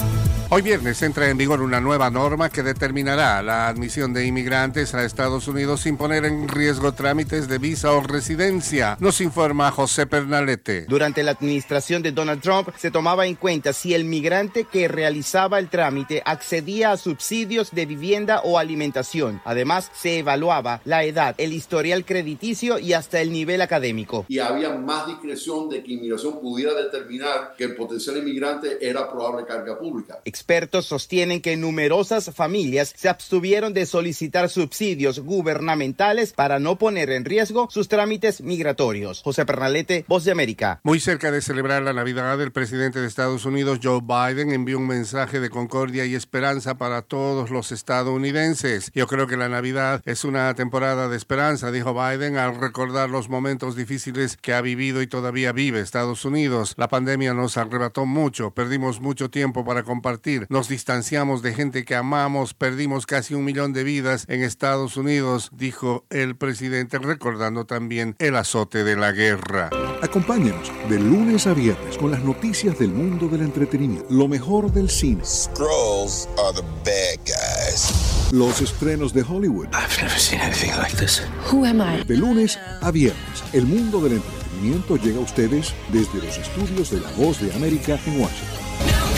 Hoy 0.53 0.63
viernes 0.63 1.01
entra 1.01 1.29
en 1.29 1.37
vigor 1.37 1.61
una 1.61 1.79
nueva 1.79 2.09
norma 2.09 2.49
que 2.49 2.61
determinará 2.61 3.41
la 3.41 3.69
admisión 3.69 4.11
de 4.11 4.25
inmigrantes 4.25 4.93
a 4.93 5.05
Estados 5.05 5.47
Unidos 5.47 5.79
sin 5.79 5.95
poner 5.95 6.25
en 6.25 6.49
riesgo 6.49 6.91
trámites 6.91 7.47
de 7.47 7.57
visa 7.57 7.93
o 7.93 8.01
residencia, 8.01 8.97
nos 8.99 9.21
informa 9.21 9.71
José 9.71 10.07
Pernalete. 10.07 10.87
Durante 10.89 11.23
la 11.23 11.31
administración 11.31 12.01
de 12.01 12.11
Donald 12.11 12.41
Trump 12.41 12.67
se 12.77 12.91
tomaba 12.91 13.27
en 13.27 13.35
cuenta 13.35 13.71
si 13.71 13.93
el 13.93 14.03
migrante 14.03 14.65
que 14.65 14.89
realizaba 14.89 15.57
el 15.57 15.69
trámite 15.69 16.21
accedía 16.25 16.91
a 16.91 16.97
subsidios 16.97 17.71
de 17.71 17.85
vivienda 17.85 18.41
o 18.43 18.59
alimentación. 18.59 19.41
Además, 19.45 19.89
se 19.95 20.19
evaluaba 20.19 20.81
la 20.83 21.05
edad, 21.05 21.33
el 21.37 21.53
historial 21.53 22.03
crediticio 22.03 22.77
y 22.77 22.91
hasta 22.91 23.21
el 23.21 23.31
nivel 23.31 23.61
académico. 23.61 24.25
Y 24.27 24.39
había 24.39 24.71
más 24.71 25.07
discreción 25.07 25.69
de 25.69 25.81
que 25.81 25.93
inmigración 25.93 26.41
pudiera 26.41 26.73
determinar 26.73 27.53
que 27.57 27.63
el 27.63 27.75
potencial 27.77 28.17
inmigrante 28.17 28.85
era 28.85 29.09
probable 29.09 29.45
carga 29.45 29.79
pública. 29.79 30.19
Expertos 30.41 30.87
sostienen 30.87 31.39
que 31.39 31.55
numerosas 31.55 32.31
familias 32.33 32.95
se 32.97 33.09
abstuvieron 33.09 33.75
de 33.75 33.85
solicitar 33.85 34.49
subsidios 34.49 35.19
gubernamentales 35.19 36.33
para 36.33 36.57
no 36.57 36.79
poner 36.79 37.11
en 37.11 37.25
riesgo 37.25 37.67
sus 37.69 37.87
trámites 37.87 38.41
migratorios. 38.41 39.21
José 39.23 39.45
Pernalete, 39.45 40.03
Voz 40.07 40.23
de 40.23 40.31
América. 40.31 40.79
Muy 40.81 40.99
cerca 40.99 41.29
de 41.29 41.43
celebrar 41.43 41.83
la 41.83 41.93
Navidad, 41.93 42.41
el 42.41 42.51
presidente 42.51 42.99
de 42.99 43.07
Estados 43.07 43.45
Unidos, 43.45 43.81
Joe 43.83 44.01
Biden, 44.01 44.51
envió 44.51 44.79
un 44.79 44.87
mensaje 44.87 45.39
de 45.39 45.51
concordia 45.51 46.07
y 46.07 46.15
esperanza 46.15 46.73
para 46.73 47.03
todos 47.03 47.51
los 47.51 47.71
estadounidenses. 47.71 48.89
Yo 48.95 49.05
creo 49.05 49.27
que 49.27 49.37
la 49.37 49.47
Navidad 49.47 50.01
es 50.05 50.23
una 50.23 50.55
temporada 50.55 51.07
de 51.07 51.17
esperanza, 51.17 51.71
dijo 51.71 51.93
Biden 51.93 52.37
al 52.37 52.59
recordar 52.59 53.11
los 53.11 53.29
momentos 53.29 53.75
difíciles 53.75 54.37
que 54.37 54.55
ha 54.55 54.61
vivido 54.61 55.03
y 55.03 55.07
todavía 55.07 55.51
vive 55.51 55.81
Estados 55.81 56.25
Unidos. 56.25 56.73
La 56.77 56.87
pandemia 56.87 57.35
nos 57.35 57.57
arrebató 57.57 58.07
mucho, 58.07 58.49
perdimos 58.55 59.01
mucho 59.01 59.29
tiempo 59.29 59.63
para 59.63 59.83
compartir 59.83 60.30
nos 60.49 60.67
distanciamos 60.67 61.41
de 61.41 61.53
gente 61.53 61.85
que 61.85 61.95
amamos, 61.95 62.53
perdimos 62.53 63.05
casi 63.05 63.33
un 63.33 63.43
millón 63.43 63.73
de 63.73 63.83
vidas 63.83 64.25
en 64.27 64.43
Estados 64.43 64.97
Unidos, 64.97 65.49
dijo 65.53 66.05
el 66.09 66.35
presidente, 66.35 66.97
recordando 66.99 67.65
también 67.65 68.15
el 68.19 68.35
azote 68.35 68.83
de 68.83 68.95
la 68.95 69.11
guerra. 69.11 69.69
Acompáñenos 70.01 70.71
de 70.89 70.99
lunes 70.99 71.47
a 71.47 71.53
viernes 71.53 71.97
con 71.97 72.11
las 72.11 72.23
noticias 72.23 72.77
del 72.79 72.89
mundo 72.89 73.27
del 73.27 73.41
entretenimiento, 73.41 74.07
lo 74.09 74.27
mejor 74.27 74.71
del 74.71 74.89
cine. 74.89 75.23
Scrolls 75.23 76.27
are 76.37 76.53
the 76.55 76.63
bad 76.83 77.19
guys. 77.25 78.31
Los 78.31 78.61
estrenos 78.61 79.13
de 79.13 79.21
Hollywood. 79.21 79.67
I've 79.67 80.01
never 80.01 80.17
seen 80.17 80.41
anything 80.41 80.71
like 80.77 80.95
this. 80.97 81.21
Who 81.51 81.65
am 81.65 81.81
I? 81.81 82.03
De 82.05 82.17
lunes 82.17 82.57
a 82.81 82.91
viernes, 82.91 83.43
el 83.53 83.65
mundo 83.65 84.01
del 84.01 84.13
entretenimiento 84.13 84.97
llega 84.97 85.17
a 85.17 85.21
ustedes 85.21 85.73
desde 85.91 86.25
los 86.25 86.37
estudios 86.37 86.91
de 86.91 87.01
La 87.01 87.11
Voz 87.11 87.39
de 87.41 87.53
América 87.53 87.99
en 88.05 88.21
Washington. 88.21 89.10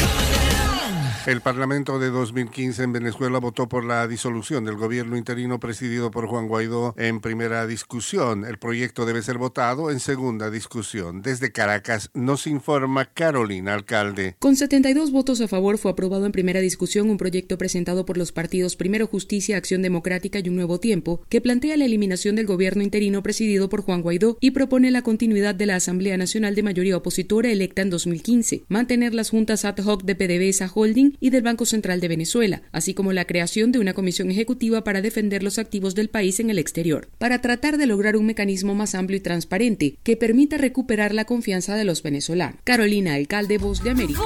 El 1.26 1.40
Parlamento 1.40 2.00
de 2.00 2.10
2015 2.10 2.84
en 2.84 2.92
Venezuela 2.92 3.40
votó 3.40 3.70
por 3.70 3.86
la 3.86 4.06
disolución 4.10 4.66
del 4.66 4.76
gobierno 4.76 5.16
interino 5.16 5.58
presidido 5.58 6.12
por 6.12 6.28
Juan 6.28 6.50
Guaidó 6.50 6.94
en 6.98 7.22
primera 7.22 7.66
discusión. 7.66 8.44
El 8.44 8.58
proyecto 8.58 9.06
debe 9.06 9.22
ser 9.22 9.38
votado 9.38 9.90
en 9.90 10.02
segunda 10.02 10.52
discusión. 10.52 11.22
Desde 11.22 11.54
Caracas 11.54 12.10
nos 12.14 12.46
informa 12.46 13.06
Carolina 13.06 13.74
Alcalde. 13.74 14.36
Con 14.38 14.58
72 14.58 15.12
votos 15.14 15.40
a 15.40 15.48
favor 15.48 15.78
fue 15.78 15.92
aprobado 15.92 16.26
en 16.26 16.34
primera 16.34 16.60
discusión 16.60 17.10
un 17.10 17.16
proyecto 17.16 17.58
presentado 17.58 18.06
por 18.06 18.18
los 18.18 18.34
partidos 18.34 18.76
Primero 18.76 19.08
Justicia, 19.08 19.56
Acción 19.56 19.82
Democrática 19.82 20.40
y 20.40 20.50
Un 20.50 20.58
Nuevo 20.58 20.82
Tiempo, 20.82 21.22
que 21.30 21.40
plantea 21.40 21.78
la 21.78 21.86
eliminación 21.86 22.36
del 22.36 22.48
gobierno 22.48 22.84
interino 22.84 23.24
presidido 23.24 23.70
por 23.70 23.82
Juan 23.82 24.02
Guaidó 24.02 24.38
y 24.42 24.52
propone 24.52 24.92
la 24.92 25.04
continuidad 25.04 25.56
de 25.56 25.68
la 25.68 25.78
Asamblea 25.78 26.18
Nacional 26.18 26.54
de 26.54 26.64
mayoría 26.64 26.98
opositora 26.98 27.50
electa 27.50 27.82
en 27.82 27.92
2015, 27.92 28.66
mantener 28.68 29.14
las 29.14 29.30
juntas 29.30 29.64
ad 29.64 29.78
hoc 29.78 30.04
de 30.04 30.16
PDVSA 30.16 30.70
Holding 30.74 31.13
y 31.20 31.30
del 31.30 31.44
Banco 31.44 31.66
Central 31.66 32.00
de 32.00 32.08
Venezuela, 32.08 32.62
así 32.72 32.94
como 32.94 33.14
la 33.14 33.26
creación 33.26 33.72
de 33.72 33.80
una 33.80 33.94
comisión 33.94 34.32
ejecutiva 34.32 34.84
para 34.84 35.02
defender 35.02 35.44
los 35.44 35.60
activos 35.60 35.96
del 35.96 36.10
país 36.10 36.40
en 36.40 36.50
el 36.50 36.60
exterior, 36.60 37.10
para 37.18 37.42
tratar 37.42 37.78
de 37.78 37.88
lograr 37.88 38.16
un 38.16 38.26
mecanismo 38.26 38.76
más 38.76 38.96
amplio 38.96 39.18
y 39.18 39.22
transparente 39.22 39.98
que 40.04 40.18
permita 40.18 40.58
recuperar 40.58 41.14
la 41.14 41.26
confianza 41.26 41.76
de 41.76 41.86
los 41.86 42.04
venezolanos. 42.04 42.60
Carolina, 42.64 43.16
alcalde 43.16 43.58
Voz 43.58 43.84
de 43.84 43.90
América. 43.92 44.22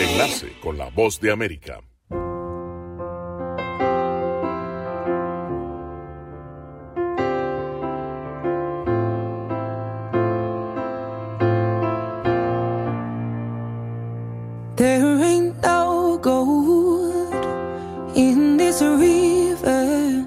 Enlace 0.00 0.48
con 0.60 0.78
la 0.78 0.90
Voz 0.90 1.20
de 1.20 1.30
América. 1.30 1.80
There 14.80 15.22
ain't 15.22 15.60
no 15.60 16.16
gold 16.22 17.34
in 18.16 18.56
this 18.56 18.80
river 18.80 20.24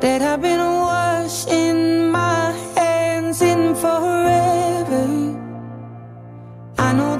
that 0.00 0.22
I've 0.22 0.40
been 0.40 0.60
washing 0.60 2.10
my 2.10 2.52
hands 2.74 3.42
in 3.42 3.74
forever. 3.74 5.04
I 6.78 6.94
know 6.94 7.18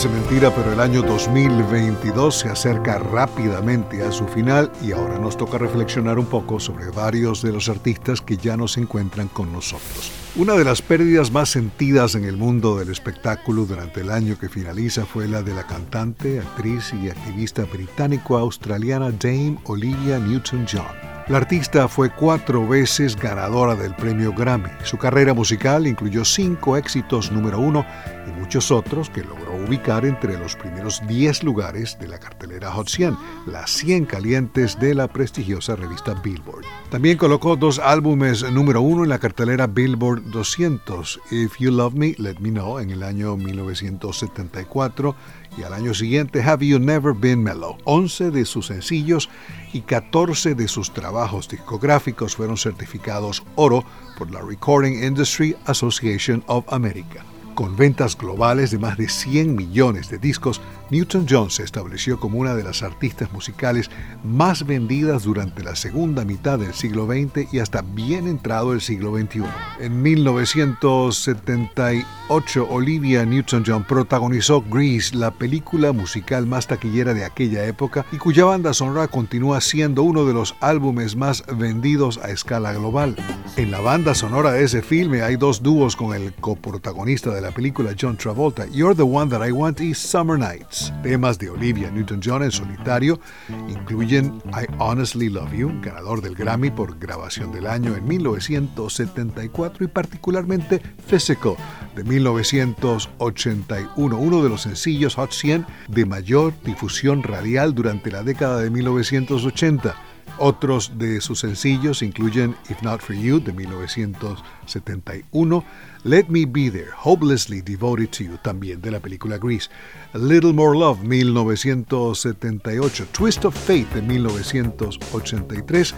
Parece 0.00 0.18
mentira, 0.18 0.50
pero 0.54 0.72
el 0.72 0.80
año 0.80 1.02
2022 1.02 2.34
se 2.34 2.48
acerca 2.48 2.98
rápidamente 2.98 4.02
a 4.02 4.10
su 4.10 4.26
final 4.28 4.72
y 4.82 4.92
ahora 4.92 5.18
nos 5.18 5.36
toca 5.36 5.58
reflexionar 5.58 6.18
un 6.18 6.24
poco 6.24 6.58
sobre 6.58 6.88
varios 6.88 7.42
de 7.42 7.52
los 7.52 7.68
artistas 7.68 8.22
que 8.22 8.38
ya 8.38 8.56
no 8.56 8.66
se 8.66 8.80
encuentran 8.80 9.28
con 9.28 9.52
nosotros. 9.52 10.10
Una 10.36 10.54
de 10.54 10.64
las 10.64 10.80
pérdidas 10.80 11.30
más 11.30 11.50
sentidas 11.50 12.14
en 12.14 12.24
el 12.24 12.38
mundo 12.38 12.78
del 12.78 12.88
espectáculo 12.88 13.66
durante 13.66 14.00
el 14.00 14.10
año 14.10 14.38
que 14.38 14.48
finaliza 14.48 15.04
fue 15.04 15.28
la 15.28 15.42
de 15.42 15.52
la 15.52 15.66
cantante, 15.66 16.38
actriz 16.38 16.94
y 16.94 17.10
activista 17.10 17.64
británico-australiana 17.64 19.10
Dame 19.10 19.58
Olivia 19.64 20.18
Newton-John. 20.18 21.10
La 21.30 21.36
artista 21.36 21.86
fue 21.86 22.10
cuatro 22.10 22.66
veces 22.66 23.14
ganadora 23.14 23.76
del 23.76 23.94
premio 23.94 24.32
Grammy. 24.32 24.70
Su 24.82 24.98
carrera 24.98 25.32
musical 25.32 25.86
incluyó 25.86 26.24
cinco 26.24 26.76
éxitos 26.76 27.30
número 27.30 27.60
uno 27.60 27.86
y 28.26 28.40
muchos 28.40 28.72
otros 28.72 29.10
que 29.10 29.22
logró 29.22 29.49
ubicar 29.70 30.04
entre 30.04 30.36
los 30.36 30.56
primeros 30.56 31.00
10 31.06 31.44
lugares 31.44 31.96
de 32.00 32.08
la 32.08 32.18
cartelera 32.18 32.72
Hot 32.72 32.88
100, 32.88 33.16
las 33.46 33.70
100 33.70 34.04
calientes 34.04 34.80
de 34.80 34.96
la 34.96 35.06
prestigiosa 35.06 35.76
revista 35.76 36.14
Billboard. 36.14 36.64
También 36.90 37.16
colocó 37.16 37.54
dos 37.54 37.78
álbumes 37.78 38.42
número 38.50 38.80
uno 38.80 39.04
en 39.04 39.10
la 39.10 39.20
cartelera 39.20 39.68
Billboard 39.68 40.24
200, 40.32 41.20
If 41.30 41.58
You 41.60 41.70
Love 41.70 41.94
Me, 41.94 42.16
Let 42.18 42.40
Me 42.40 42.50
Know, 42.50 42.80
en 42.80 42.90
el 42.90 43.04
año 43.04 43.36
1974 43.36 45.14
y 45.56 45.62
al 45.62 45.72
año 45.72 45.94
siguiente 45.94 46.42
Have 46.42 46.66
You 46.66 46.80
Never 46.80 47.14
Been 47.14 47.44
Mellow. 47.44 47.78
11 47.84 48.32
de 48.32 48.44
sus 48.46 48.66
sencillos 48.66 49.28
y 49.72 49.82
14 49.82 50.56
de 50.56 50.66
sus 50.66 50.92
trabajos 50.92 51.48
discográficos 51.48 52.34
fueron 52.34 52.56
certificados 52.56 53.44
oro 53.54 53.84
por 54.18 54.32
la 54.32 54.40
Recording 54.40 55.04
Industry 55.04 55.54
Association 55.66 56.42
of 56.48 56.64
America. 56.72 57.24
Con 57.60 57.76
ventas 57.76 58.16
globales 58.16 58.70
de 58.70 58.78
más 58.78 58.96
de 58.96 59.06
100 59.06 59.54
millones 59.54 60.08
de 60.08 60.16
discos, 60.16 60.62
Newton-John 60.90 61.50
se 61.50 61.62
estableció 61.62 62.18
como 62.18 62.38
una 62.38 62.54
de 62.54 62.64
las 62.64 62.82
artistas 62.82 63.30
musicales 63.32 63.90
más 64.24 64.66
vendidas 64.66 65.22
durante 65.22 65.62
la 65.62 65.76
segunda 65.76 66.24
mitad 66.24 66.58
del 66.58 66.74
siglo 66.74 67.06
XX 67.06 67.52
y 67.52 67.60
hasta 67.60 67.82
bien 67.82 68.26
entrado 68.26 68.72
el 68.72 68.80
siglo 68.80 69.16
XXI. 69.16 69.44
En 69.80 70.02
1978, 70.02 72.66
Olivia 72.68 73.24
Newton-John 73.24 73.84
protagonizó 73.84 74.62
Grease, 74.62 75.14
la 75.14 75.30
película 75.30 75.92
musical 75.92 76.46
más 76.46 76.66
taquillera 76.66 77.14
de 77.14 77.24
aquella 77.24 77.64
época 77.66 78.04
y 78.10 78.16
cuya 78.16 78.44
banda 78.44 78.74
sonora 78.74 79.06
continúa 79.08 79.60
siendo 79.60 80.02
uno 80.02 80.24
de 80.24 80.34
los 80.34 80.56
álbumes 80.60 81.14
más 81.16 81.44
vendidos 81.56 82.18
a 82.18 82.30
escala 82.30 82.72
global. 82.72 83.14
En 83.56 83.70
la 83.70 83.80
banda 83.80 84.14
sonora 84.14 84.52
de 84.52 84.64
ese 84.64 84.82
filme 84.82 85.22
hay 85.22 85.36
dos 85.36 85.62
dúos 85.62 85.96
con 85.96 86.14
el 86.14 86.32
coprotagonista 86.34 87.34
de 87.34 87.40
la 87.40 87.50
película 87.50 87.94
John 87.98 88.16
Travolta, 88.16 88.66
You're 88.66 88.94
the 88.94 89.02
One 89.02 89.30
That 89.30 89.46
I 89.46 89.52
Want 89.52 89.80
y 89.80 89.94
Summer 89.94 90.38
Nights. 90.38 90.79
Temas 91.02 91.38
de 91.38 91.50
Olivia 91.50 91.90
Newton-John 91.90 92.42
en 92.42 92.50
solitario 92.50 93.20
incluyen 93.68 94.40
I 94.46 94.64
Honestly 94.78 95.28
Love 95.28 95.52
You, 95.52 95.70
ganador 95.82 96.22
del 96.22 96.34
Grammy 96.34 96.70
por 96.70 96.98
grabación 96.98 97.52
del 97.52 97.66
año 97.66 97.94
en 97.96 98.06
1974 98.06 99.84
y 99.84 99.88
particularmente 99.88 100.80
Physical 101.06 101.56
de 101.94 102.04
1981, 102.04 104.16
uno 104.16 104.42
de 104.42 104.48
los 104.48 104.62
sencillos 104.62 105.16
Hot 105.16 105.32
100 105.32 105.66
de 105.88 106.06
mayor 106.06 106.54
difusión 106.64 107.22
radial 107.22 107.74
durante 107.74 108.10
la 108.10 108.22
década 108.22 108.58
de 108.60 108.70
1980. 108.70 109.94
Otros 110.42 110.92
de 110.96 111.20
sus 111.20 111.40
sencillos 111.40 112.00
incluyen 112.00 112.56
If 112.70 112.80
Not 112.80 113.02
For 113.02 113.14
You 113.14 113.40
de 113.40 113.52
1971, 113.52 115.62
Let 116.02 116.28
Me 116.28 116.46
Be 116.46 116.70
There, 116.70 116.88
Hopelessly 116.96 117.60
Devoted 117.60 118.08
to 118.08 118.24
You, 118.24 118.38
también 118.38 118.80
de 118.80 118.90
la 118.90 119.00
película 119.00 119.36
Grease, 119.36 119.68
A 120.14 120.18
Little 120.18 120.54
More 120.54 120.78
Love 120.78 121.02
1978, 121.02 123.08
Twist 123.12 123.44
of 123.44 123.54
Fate 123.54 123.88
de 123.94 124.00
1983 124.00 125.94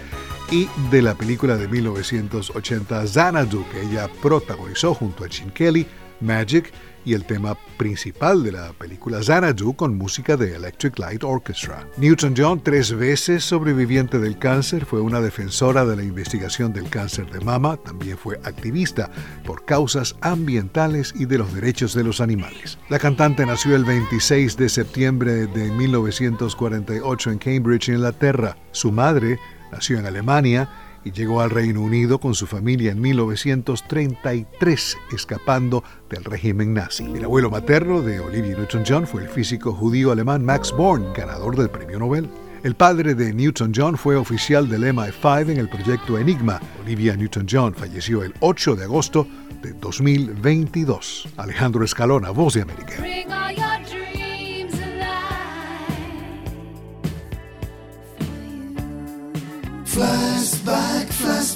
y 0.50 0.68
de 0.90 1.02
la 1.02 1.14
película 1.14 1.56
de 1.56 1.68
1980 1.68 3.06
Xanadu 3.06 3.64
que 3.70 3.82
ella 3.82 4.08
protagonizó 4.20 4.92
junto 4.92 5.24
a 5.24 5.28
Gene 5.28 5.52
Kelly, 5.52 5.86
Magic 6.20 6.72
y 7.04 7.14
el 7.14 7.24
tema 7.24 7.56
principal 7.76 8.42
de 8.42 8.52
la 8.52 8.72
película 8.72 9.22
Xanadu 9.22 9.74
con 9.74 9.96
música 9.96 10.36
de 10.36 10.54
Electric 10.54 10.98
Light 10.98 11.24
Orchestra. 11.24 11.86
Newton-John, 11.96 12.62
tres 12.62 12.92
veces 12.92 13.44
sobreviviente 13.44 14.18
del 14.18 14.38
cáncer, 14.38 14.84
fue 14.84 15.00
una 15.00 15.20
defensora 15.20 15.84
de 15.84 15.96
la 15.96 16.02
investigación 16.02 16.72
del 16.72 16.88
cáncer 16.88 17.30
de 17.30 17.40
mama, 17.40 17.76
también 17.76 18.16
fue 18.16 18.40
activista 18.44 19.10
por 19.44 19.64
causas 19.64 20.16
ambientales 20.20 21.12
y 21.16 21.26
de 21.26 21.38
los 21.38 21.52
derechos 21.54 21.94
de 21.94 22.04
los 22.04 22.20
animales. 22.20 22.78
La 22.88 22.98
cantante 22.98 23.44
nació 23.46 23.76
el 23.76 23.84
26 23.84 24.56
de 24.56 24.68
septiembre 24.68 25.46
de 25.46 25.70
1948 25.70 27.30
en 27.30 27.38
Cambridge, 27.38 27.88
Inglaterra. 27.88 28.56
Su 28.70 28.92
madre 28.92 29.38
nació 29.70 29.98
en 29.98 30.06
Alemania 30.06 30.68
y 31.04 31.12
llegó 31.12 31.40
al 31.40 31.50
Reino 31.50 31.80
Unido 31.80 32.18
con 32.18 32.34
su 32.34 32.46
familia 32.46 32.92
en 32.92 33.00
1933, 33.00 34.98
escapando 35.12 35.82
del 36.08 36.24
régimen 36.24 36.74
nazi. 36.74 37.04
El 37.04 37.24
abuelo 37.24 37.50
materno 37.50 38.02
de 38.02 38.20
Olivia 38.20 38.56
Newton-John 38.56 39.06
fue 39.06 39.22
el 39.22 39.28
físico 39.28 39.72
judío 39.72 40.12
alemán 40.12 40.44
Max 40.44 40.72
Born, 40.76 41.12
ganador 41.14 41.56
del 41.56 41.70
premio 41.70 41.98
Nobel. 41.98 42.28
El 42.62 42.76
padre 42.76 43.14
de 43.16 43.32
Newton-John 43.34 43.98
fue 43.98 44.14
oficial 44.14 44.68
del 44.68 44.84
MI5 44.84 45.50
en 45.50 45.58
el 45.58 45.68
proyecto 45.68 46.16
Enigma. 46.18 46.60
Olivia 46.82 47.16
Newton-John 47.16 47.74
falleció 47.74 48.22
el 48.22 48.34
8 48.38 48.76
de 48.76 48.84
agosto 48.84 49.26
de 49.62 49.72
2022. 49.72 51.28
Alejandro 51.36 51.84
Escalona, 51.84 52.30
Voz 52.30 52.54
de 52.54 52.62
América. 52.62 53.02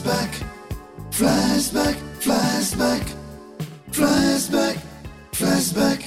Flashback, 0.07 0.31
flashback, 1.11 1.97
flashback, 2.21 3.03
flashback, 3.91 3.91
flashback, 3.91 4.79
flashback. 5.33 6.01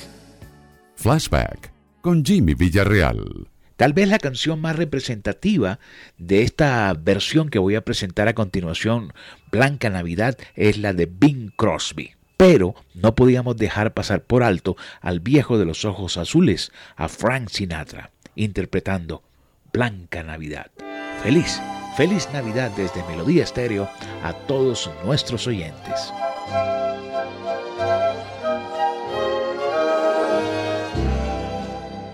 Flashback 0.95 1.71
con 1.99 2.23
Jimmy 2.23 2.53
Villarreal. 2.53 3.49
Tal 3.75 3.91
vez 3.91 4.07
la 4.07 4.19
canción 4.19 4.61
más 4.61 4.77
representativa 4.77 5.79
de 6.17 6.43
esta 6.43 6.93
versión 6.93 7.49
que 7.49 7.59
voy 7.59 7.75
a 7.75 7.83
presentar 7.83 8.29
a 8.29 8.35
continuación, 8.35 9.11
Blanca 9.51 9.89
Navidad, 9.89 10.37
es 10.55 10.77
la 10.77 10.93
de 10.93 11.05
Bing 11.05 11.51
Crosby. 11.57 12.13
Pero 12.37 12.75
no 12.93 13.15
podíamos 13.15 13.57
dejar 13.57 13.93
pasar 13.93 14.23
por 14.23 14.43
alto 14.43 14.77
al 15.01 15.19
viejo 15.19 15.57
de 15.57 15.65
los 15.65 15.83
ojos 15.83 16.15
azules, 16.15 16.71
a 16.95 17.09
Frank 17.09 17.49
Sinatra, 17.49 18.11
interpretando 18.35 19.23
Blanca 19.73 20.23
Navidad. 20.23 20.71
Feliz, 21.21 21.59
feliz 21.95 22.29
Navidad 22.33 22.71
desde 22.75 23.03
Melodía 23.03 23.43
Estéreo 23.43 23.89
a 24.23 24.33
todos 24.33 24.89
nuestros 25.05 25.47
oyentes. 25.47 26.13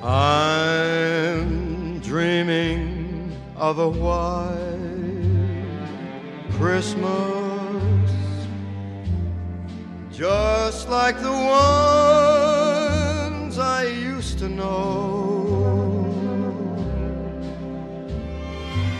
I'm 0.03 1.99
dreaming 2.01 3.31
of 3.57 3.79
a 3.79 3.89
white 3.89 4.55
Christmas, 6.51 8.11
just 10.11 10.87
like 10.89 11.19
the 11.19 11.31
ones 13.31 13.57
I 13.57 13.85
used 13.85 14.37
to 14.39 14.47
know, 14.47 15.14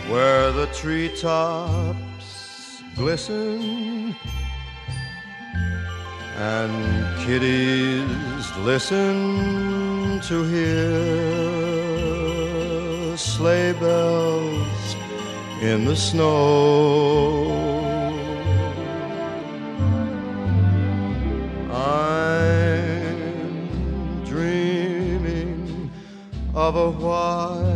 where 0.08 0.52
the 0.52 0.66
treetops 0.66 1.96
glisten 2.94 4.14
and 6.36 7.26
kiddies 7.26 8.56
listen 8.58 10.20
to 10.20 10.44
hear 10.44 11.56
sleigh 13.16 13.72
bells 13.72 14.94
in 15.62 15.86
the 15.86 15.96
snow. 15.96 17.48
I'm 21.72 23.40
dreaming 24.24 25.90
of 26.54 26.76
a 26.76 26.90
white 26.90 27.75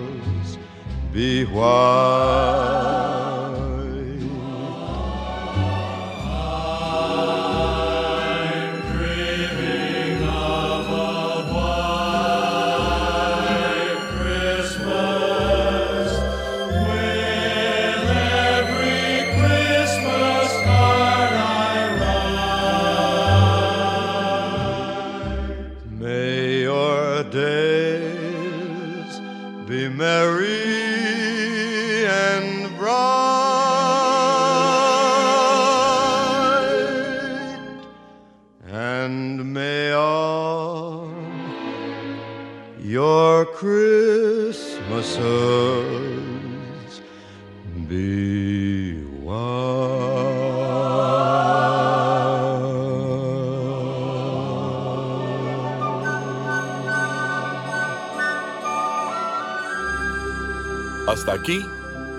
be 1.11 1.43
white. 1.43 3.00